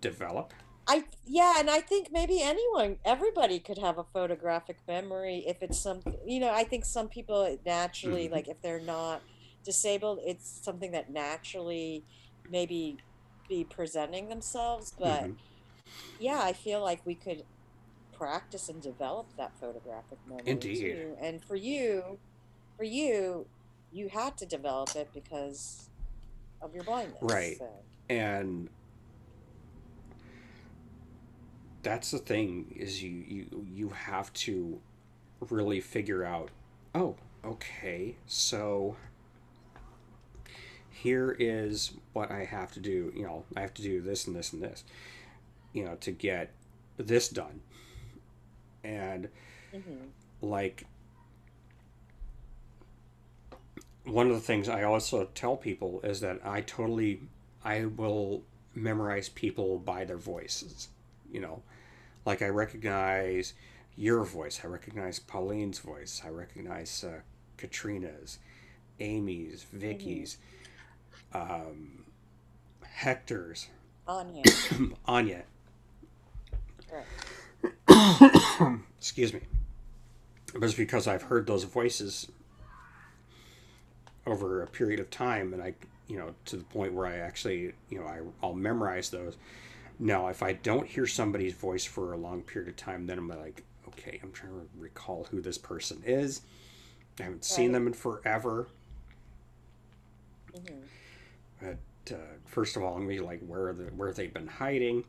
[0.00, 0.52] develop.
[0.86, 5.78] I yeah, and I think maybe anyone, everybody could have a photographic memory if it's
[5.78, 8.32] something, you know, I think some people naturally, Mhm.
[8.32, 9.22] like if they're not
[9.64, 12.04] disabled, it's something that naturally
[12.50, 12.98] maybe
[13.48, 14.92] be presenting themselves.
[14.98, 15.36] But Mhm.
[16.18, 17.44] Yeah, I feel like we could
[18.12, 20.78] practice and develop that photographic memory Indeed.
[20.78, 21.16] too.
[21.20, 22.18] And for you,
[22.76, 23.46] for you,
[23.92, 25.88] you had to develop it because
[26.62, 27.18] of your blindness.
[27.20, 27.58] Right.
[27.58, 27.68] So.
[28.08, 28.68] and
[31.84, 34.80] that's the thing is you you you have to
[35.50, 36.48] really figure out
[36.94, 37.14] oh
[37.44, 38.96] okay so
[40.90, 44.34] here is what i have to do you know i have to do this and
[44.34, 44.82] this and this
[45.74, 46.50] you know to get
[46.96, 47.60] this done
[48.82, 49.28] and
[49.72, 50.06] hmm
[50.40, 50.86] like
[54.04, 57.20] one of the things I also tell people is that I totally
[57.64, 58.42] I will
[58.74, 60.88] memorize people by their voices.
[61.32, 61.62] You know,
[62.26, 63.54] like I recognize
[63.96, 67.20] your voice, I recognize Pauline's voice, I recognize uh,
[67.56, 68.38] Katrina's,
[69.00, 70.38] Amy's, Vicky's,
[71.32, 72.04] um,
[72.84, 73.68] Hector's,
[74.06, 74.42] Anya.
[75.06, 75.44] Anya.
[76.94, 78.78] Right.
[78.98, 79.40] excuse me.
[80.52, 82.30] But it's because i've heard those voices
[84.26, 85.74] over a period of time and i
[86.06, 89.36] you know to the point where i actually you know I, i'll memorize those.
[89.98, 93.28] Now if i don't hear somebody's voice for a long period of time then i'm
[93.28, 96.42] like okay i'm trying to recall who this person is.
[97.18, 98.66] I haven't seen them in forever.
[100.54, 100.74] Hmm
[101.60, 101.78] but
[102.14, 104.46] uh, first of all i'm gonna be like where are the where have they been
[104.46, 105.04] hiding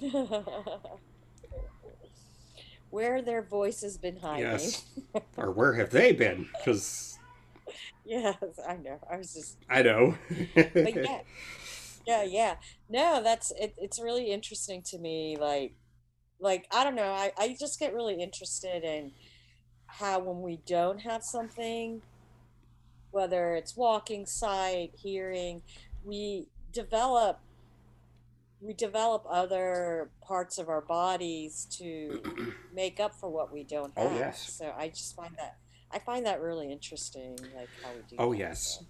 [2.90, 4.44] Where their voices been hiding.
[4.50, 4.84] yes
[5.36, 7.18] or where have they been because
[8.06, 8.36] Yes,
[8.66, 8.98] I know.
[9.10, 10.16] I was just, i know
[10.54, 11.20] but yeah,
[12.06, 12.54] yeah, yeah.
[12.88, 13.74] No, that's it.
[13.76, 15.36] It's really interesting to me.
[15.38, 15.74] Like,
[16.40, 17.12] like I don't know.
[17.12, 19.12] I I just get really interested in
[19.86, 22.00] how when we don't have something,
[23.10, 25.60] whether it's walking, sight, hearing,
[26.02, 27.40] we develop
[28.60, 34.08] we develop other parts of our bodies to make up for what we don't Oh,
[34.08, 34.18] have.
[34.18, 34.50] yes.
[34.58, 35.56] So I just find that
[35.90, 38.16] I find that really interesting, like how we do.
[38.18, 38.86] Oh that, yes, so.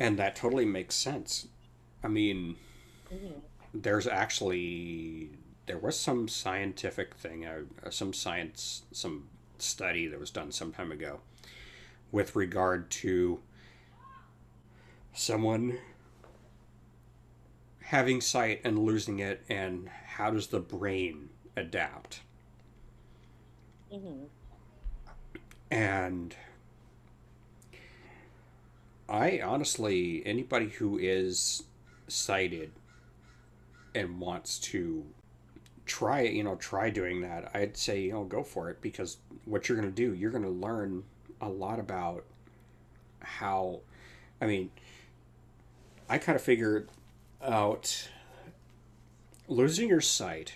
[0.00, 1.48] and that totally makes sense.
[2.02, 2.56] I mean,
[3.12, 3.42] Mhm.
[3.74, 5.30] there's actually
[5.66, 9.28] there was some scientific thing, uh, some science, some
[9.58, 11.20] study that was done some time ago
[12.10, 13.40] with regard to
[15.12, 15.78] someone
[17.92, 22.22] having sight and losing it, and how does the brain adapt?
[23.90, 24.28] Mhm.
[25.70, 26.36] And
[29.08, 31.64] I honestly, anybody who is
[32.08, 32.72] sighted
[33.94, 35.04] and wants to
[35.86, 39.68] try you know, try doing that, I'd say, you know, go for it because what
[39.68, 41.04] you're going to do, you're going to learn
[41.40, 42.24] a lot about
[43.20, 43.80] how,
[44.40, 44.70] I mean,
[46.08, 46.88] I kind of figured
[47.42, 48.08] out
[49.48, 50.54] losing your sight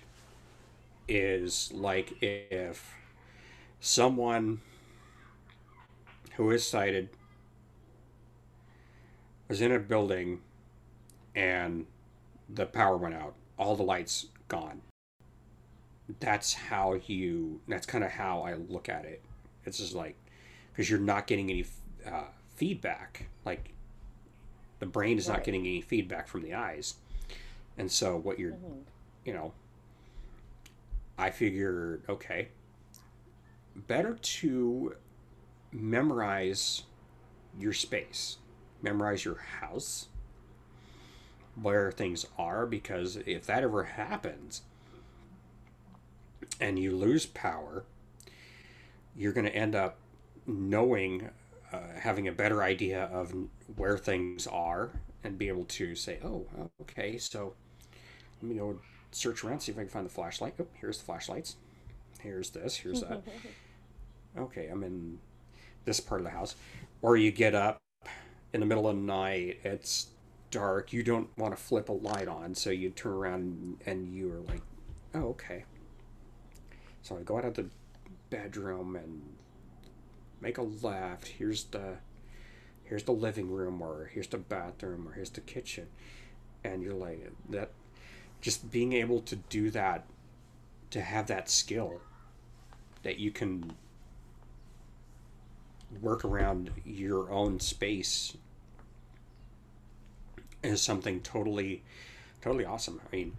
[1.08, 2.94] is like if
[3.80, 4.60] someone
[6.36, 7.08] who is sighted
[9.48, 10.40] was in a building
[11.34, 11.86] and
[12.48, 14.80] the power went out, all the lights gone.
[16.20, 19.22] That's how you, that's kind of how I look at it.
[19.64, 20.16] It's just like,
[20.72, 21.66] because you're not getting any
[22.06, 23.28] uh, feedback.
[23.44, 23.70] Like,
[24.78, 26.94] the brain is not getting any feedback from the eyes.
[27.78, 28.82] And so, what you're, Mhm.
[29.24, 29.52] you know,
[31.18, 32.48] I figured, okay,
[33.74, 34.96] better to
[35.72, 36.84] memorize
[37.58, 38.38] your space,
[38.82, 40.08] memorize your house,
[41.54, 44.62] where things are because if that ever happens
[46.60, 47.84] and you lose power,
[49.16, 49.98] you're going to end up
[50.46, 51.30] knowing,
[51.72, 53.34] uh, having a better idea of
[53.74, 54.90] where things are
[55.24, 56.46] and be able to say, oh,
[56.82, 57.54] okay, so
[58.40, 58.78] let me go
[59.10, 60.54] search around, see if I can find the flashlight.
[60.60, 61.56] Oh, here's the flashlights.
[62.20, 63.22] Here's this, here's that.
[64.38, 65.18] okay, I'm in
[65.84, 66.54] this part of the house.
[67.02, 67.78] Or you get up
[68.52, 70.08] in the middle of the night, it's
[70.50, 74.32] dark, you don't want to flip a light on, so you turn around and you
[74.32, 74.62] are like,
[75.14, 75.64] oh, okay.
[77.02, 77.66] So I go out of the
[78.30, 79.22] bedroom and
[80.40, 81.28] make a left.
[81.28, 81.98] Here's the
[82.86, 85.86] here's the living room or here's the bathroom or here's the kitchen.
[86.64, 87.70] And you're like that
[88.40, 90.06] just being able to do that
[90.90, 92.00] to have that skill
[93.02, 93.72] that you can
[96.00, 98.36] work around your own space
[100.62, 101.82] is something totally
[102.40, 103.00] totally awesome.
[103.04, 103.36] I mean,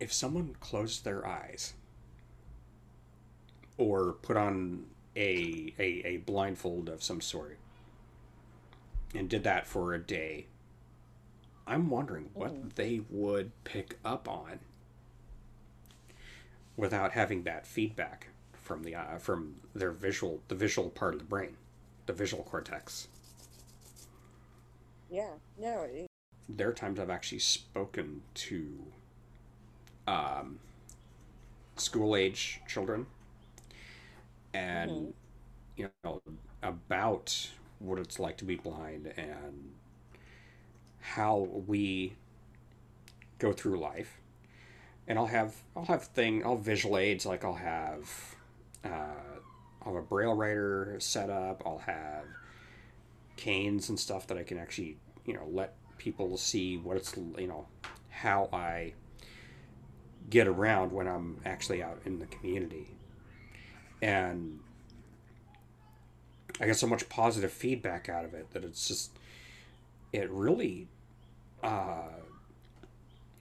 [0.00, 1.74] if someone closed their eyes
[3.76, 4.86] or put on
[5.16, 7.58] a, a, a blindfold of some sort
[9.14, 10.46] and did that for a day,
[11.66, 12.74] I'm wondering what mm.
[12.74, 14.60] they would pick up on
[16.76, 21.26] without having that feedback from the uh, from their visual the visual part of the
[21.26, 21.56] brain,
[22.06, 23.08] the visual cortex.
[25.10, 25.82] Yeah, no.
[25.82, 26.06] It...
[26.48, 28.78] There are times I've actually spoken to
[30.06, 30.58] um,
[31.76, 33.06] school age children
[34.54, 35.10] and mm-hmm.
[35.76, 36.22] you know
[36.62, 39.72] about what it's like to be blind and
[41.00, 42.14] how we
[43.38, 44.20] go through life
[45.08, 48.08] and i'll have i'll have thing i'll visual aids like i'll have
[48.84, 48.88] uh,
[49.82, 52.24] i'll have a braille writer set up i'll have
[53.36, 54.96] canes and stuff that i can actually
[55.26, 57.66] you know let people see what it's you know
[58.10, 58.92] how i
[60.30, 62.96] get around when i'm actually out in the community
[64.02, 64.58] and
[66.60, 69.12] I get so much positive feedback out of it that it's just
[70.12, 70.88] it really
[71.62, 72.08] uh,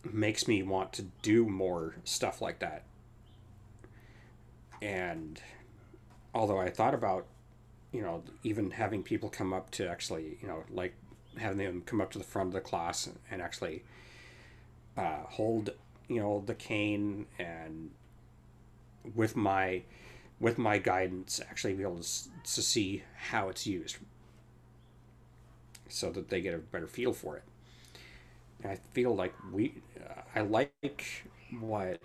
[0.10, 2.84] makes me want to do more stuff like that.
[4.82, 5.42] And
[6.34, 7.26] although I thought about,
[7.92, 10.94] you know, even having people come up to actually, you know, like
[11.38, 13.84] having them come up to the front of the class and actually
[14.96, 15.72] uh, hold,
[16.08, 17.92] you know, the cane and
[19.16, 19.82] with my
[20.42, 22.10] with my guidance, actually be able to,
[22.44, 23.98] to see how it's used
[25.88, 27.44] so that they get a better feel for it.
[28.62, 31.24] And I feel like we, uh, I like
[31.60, 32.02] what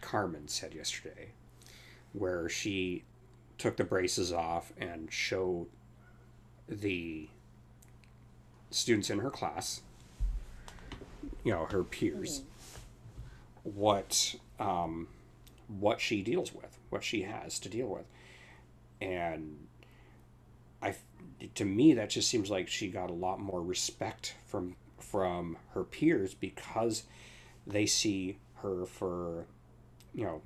[0.00, 1.28] Carmen said yesterday,
[2.12, 3.04] where she
[3.58, 5.66] took the braces off and showed
[6.68, 7.28] the
[8.70, 9.82] students in her class,
[11.44, 13.78] you know, her peers, mm-hmm.
[13.78, 15.08] what um,
[15.68, 18.06] what she deals with, what she has to deal with.
[19.02, 19.66] And
[20.80, 20.94] I
[21.56, 25.84] to me that just seems like she got a lot more respect from from her
[25.84, 27.02] peers because
[27.66, 29.46] they see her for
[30.14, 30.40] you know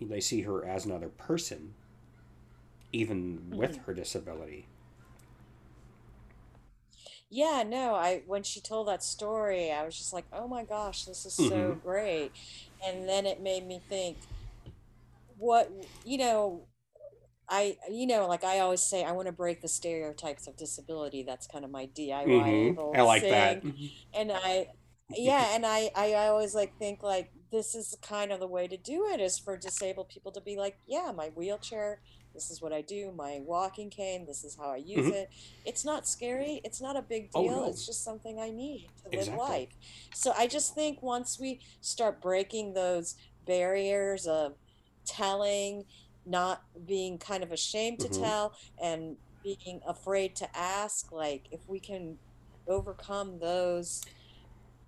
[0.00, 1.74] they see her as another person
[2.92, 3.56] even mm-hmm.
[3.56, 4.66] with her disability
[7.28, 11.04] yeah no i when she told that story i was just like oh my gosh
[11.04, 11.78] this is so mm-hmm.
[11.78, 12.32] great
[12.84, 14.16] and then it made me think
[15.40, 15.70] what
[16.04, 16.66] you know
[17.52, 21.24] I, you know, like I always say, I want to break the stereotypes of disability.
[21.24, 22.76] That's kind of my DIY.
[22.76, 22.96] Mm-hmm.
[22.96, 23.64] I like that.
[23.64, 23.86] Mm-hmm.
[24.14, 24.68] And I,
[25.10, 28.76] yeah, and I, I always like think like this is kind of the way to
[28.76, 31.98] do it is for disabled people to be like, yeah, my wheelchair
[32.34, 35.14] this is what I do, my walking cane, this is how I use mm-hmm.
[35.14, 35.30] it.
[35.64, 37.68] It's not scary, it's not a big oh, deal, oh, no.
[37.68, 39.68] it's just something I need to live life.
[40.14, 44.54] So I just think once we start breaking those barriers of
[45.04, 45.84] telling,
[46.26, 48.22] not being kind of ashamed to mm-hmm.
[48.22, 52.18] tell, and being afraid to ask, like if we can
[52.66, 54.02] overcome those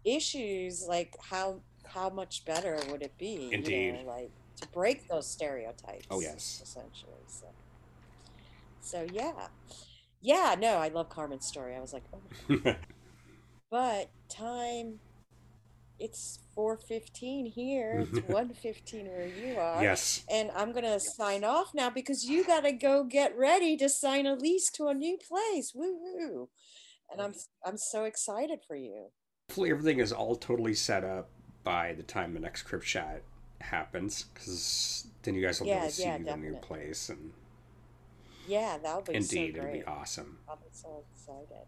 [0.05, 3.51] issues, like how how much better would it be?
[3.53, 3.87] Indeed.
[3.87, 4.31] You know, like
[4.61, 6.07] to break those stereotypes.
[6.11, 6.61] Oh yes.
[6.63, 7.13] Essentially.
[7.27, 7.47] So,
[8.81, 9.49] so yeah.
[10.25, 11.75] Yeah, no, I love Carmen's story.
[11.75, 12.75] I was like, oh.
[13.71, 15.01] but time
[15.99, 18.07] it's 4.15 here.
[18.13, 19.83] It's one fifteen where you are.
[19.83, 20.25] Yes.
[20.31, 24.35] And i'm gonna sign off now because you gotta go get ready to sign a
[24.35, 25.73] lease to a new place.
[25.75, 26.49] Woo woo
[27.13, 27.35] and i'm
[27.65, 29.09] i'm so excited for you.
[29.49, 31.29] Hopefully everything is all totally set up
[31.63, 33.23] by the time the next Crip Chat
[33.61, 37.09] happens because then you guys will yeah, be able to see yeah, the new place
[37.09, 37.33] and
[38.49, 40.39] yeah that would be indeed so it'd be awesome.
[40.51, 41.67] I'm so excited.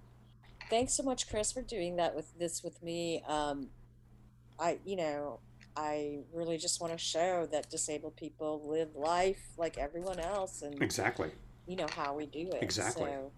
[0.70, 3.22] Thanks so much, Chris, for doing that with this with me.
[3.28, 3.68] Um,
[4.58, 5.40] I, you know,
[5.76, 10.80] I really just want to show that disabled people live life like everyone else, and
[10.82, 11.30] exactly,
[11.66, 12.62] you know how we do it.
[12.62, 13.04] Exactly.
[13.06, 13.32] So,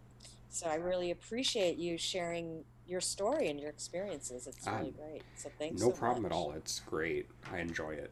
[0.49, 4.47] so I really appreciate you sharing your story and your experiences.
[4.47, 5.23] It's really great.
[5.37, 5.81] So thanks.
[5.81, 6.33] No so problem much.
[6.33, 6.53] at all.
[6.53, 7.27] It's great.
[7.51, 8.11] I enjoy it.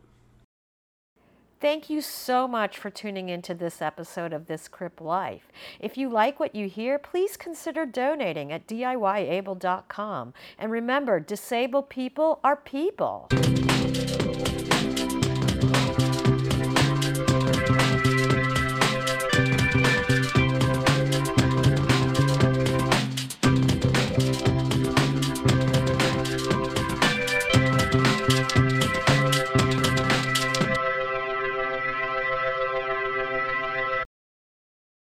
[1.65, 5.49] Thank you so much for tuning into this episode of This Crip Life.
[5.81, 10.35] If you like what you hear, please consider donating at DIYable.com.
[10.59, 13.29] And remember, disabled people are people.